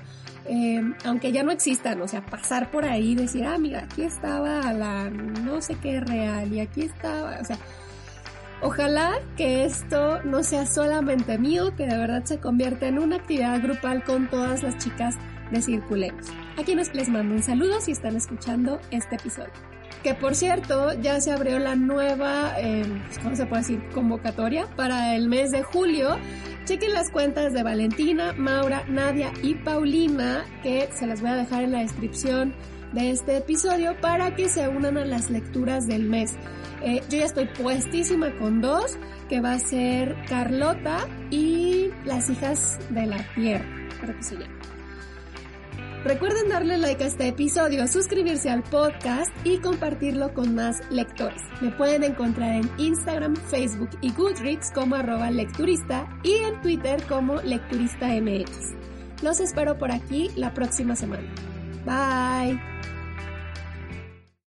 Eh, 0.49 0.81
aunque 1.03 1.31
ya 1.31 1.43
no 1.43 1.51
existan, 1.51 2.01
o 2.01 2.07
sea, 2.07 2.25
pasar 2.25 2.71
por 2.71 2.85
ahí 2.85 3.11
y 3.11 3.15
decir, 3.15 3.45
ah, 3.45 3.57
mira, 3.57 3.83
aquí 3.83 4.03
estaba 4.03 4.71
la 4.71 5.09
no 5.09 5.61
sé 5.61 5.75
qué 5.75 5.99
real 5.99 6.53
y 6.53 6.61
aquí 6.61 6.83
estaba, 6.83 7.37
o 7.41 7.43
sea, 7.43 7.57
ojalá 8.61 9.15
que 9.35 9.65
esto 9.65 10.23
no 10.23 10.43
sea 10.43 10.65
solamente 10.65 11.37
mío, 11.37 11.75
que 11.75 11.85
de 11.85 11.97
verdad 11.97 12.23
se 12.23 12.39
convierta 12.39 12.87
en 12.87 12.97
una 12.97 13.17
actividad 13.17 13.61
grupal 13.61 14.03
con 14.05 14.29
todas 14.29 14.63
las 14.63 14.77
chicas 14.77 15.15
de 15.51 15.61
Circulemos. 15.61 16.27
A 16.57 16.63
quienes 16.63 16.93
les 16.95 17.09
mando 17.09 17.35
un 17.35 17.43
saludo 17.43 17.81
si 17.81 17.91
están 17.91 18.15
escuchando 18.15 18.79
este 18.89 19.15
episodio. 19.15 19.76
Que 20.07 20.13
por 20.13 20.35
cierto, 20.35 20.93
ya 21.01 21.19
se 21.19 21.33
abrió 21.33 21.59
la 21.59 21.75
nueva, 21.75 22.53
eh, 22.57 22.85
¿cómo 23.21 23.35
se 23.35 23.45
puede 23.45 23.63
decir? 23.63 23.83
Convocatoria 23.93 24.65
para 24.77 25.15
el 25.15 25.27
mes 25.27 25.51
de 25.51 25.63
julio. 25.63 26.17
Chequen 26.63 26.93
las 26.93 27.11
cuentas 27.11 27.51
de 27.51 27.61
Valentina, 27.61 28.31
Maura, 28.31 28.85
Nadia 28.87 29.33
y 29.43 29.55
Paulina, 29.55 30.45
que 30.63 30.87
se 30.97 31.07
las 31.07 31.19
voy 31.19 31.31
a 31.31 31.35
dejar 31.35 31.63
en 31.63 31.73
la 31.73 31.79
descripción 31.79 32.55
de 32.93 33.11
este 33.11 33.35
episodio 33.35 33.99
para 33.99 34.33
que 34.33 34.47
se 34.47 34.69
unan 34.69 34.97
a 34.97 35.03
las 35.03 35.29
lecturas 35.29 35.87
del 35.87 36.03
mes. 36.03 36.37
Eh, 36.81 37.01
yo 37.09 37.17
ya 37.17 37.25
estoy 37.25 37.47
puestísima 37.47 38.33
con 38.37 38.61
dos, 38.61 38.97
que 39.27 39.41
va 39.41 39.55
a 39.55 39.59
ser 39.59 40.15
Carlota 40.29 41.05
y 41.31 41.89
las 42.05 42.29
hijas 42.29 42.79
de 42.91 43.07
la 43.07 43.17
tierra. 43.35 43.65
Recuerden 46.03 46.49
darle 46.49 46.77
like 46.77 47.03
a 47.03 47.07
este 47.07 47.27
episodio, 47.27 47.87
suscribirse 47.87 48.49
al 48.49 48.63
podcast 48.63 49.31
y 49.43 49.57
compartirlo 49.57 50.33
con 50.33 50.55
más 50.55 50.81
lectores. 50.89 51.41
Me 51.59 51.71
pueden 51.71 52.03
encontrar 52.03 52.53
en 52.55 52.69
Instagram, 52.77 53.35
Facebook 53.35 53.89
y 54.01 54.11
Goodreads 54.13 54.71
como 54.71 54.95
arroba 54.95 55.31
lecturista 55.31 56.07
y 56.23 56.35
en 56.35 56.61
Twitter 56.61 57.01
como 57.07 57.41
lecturista 57.41 58.07
MX. 58.07 58.75
Los 59.23 59.39
espero 59.39 59.77
por 59.77 59.91
aquí 59.91 60.29
la 60.35 60.53
próxima 60.53 60.95
semana. 60.95 61.27
Bye. 61.85 62.96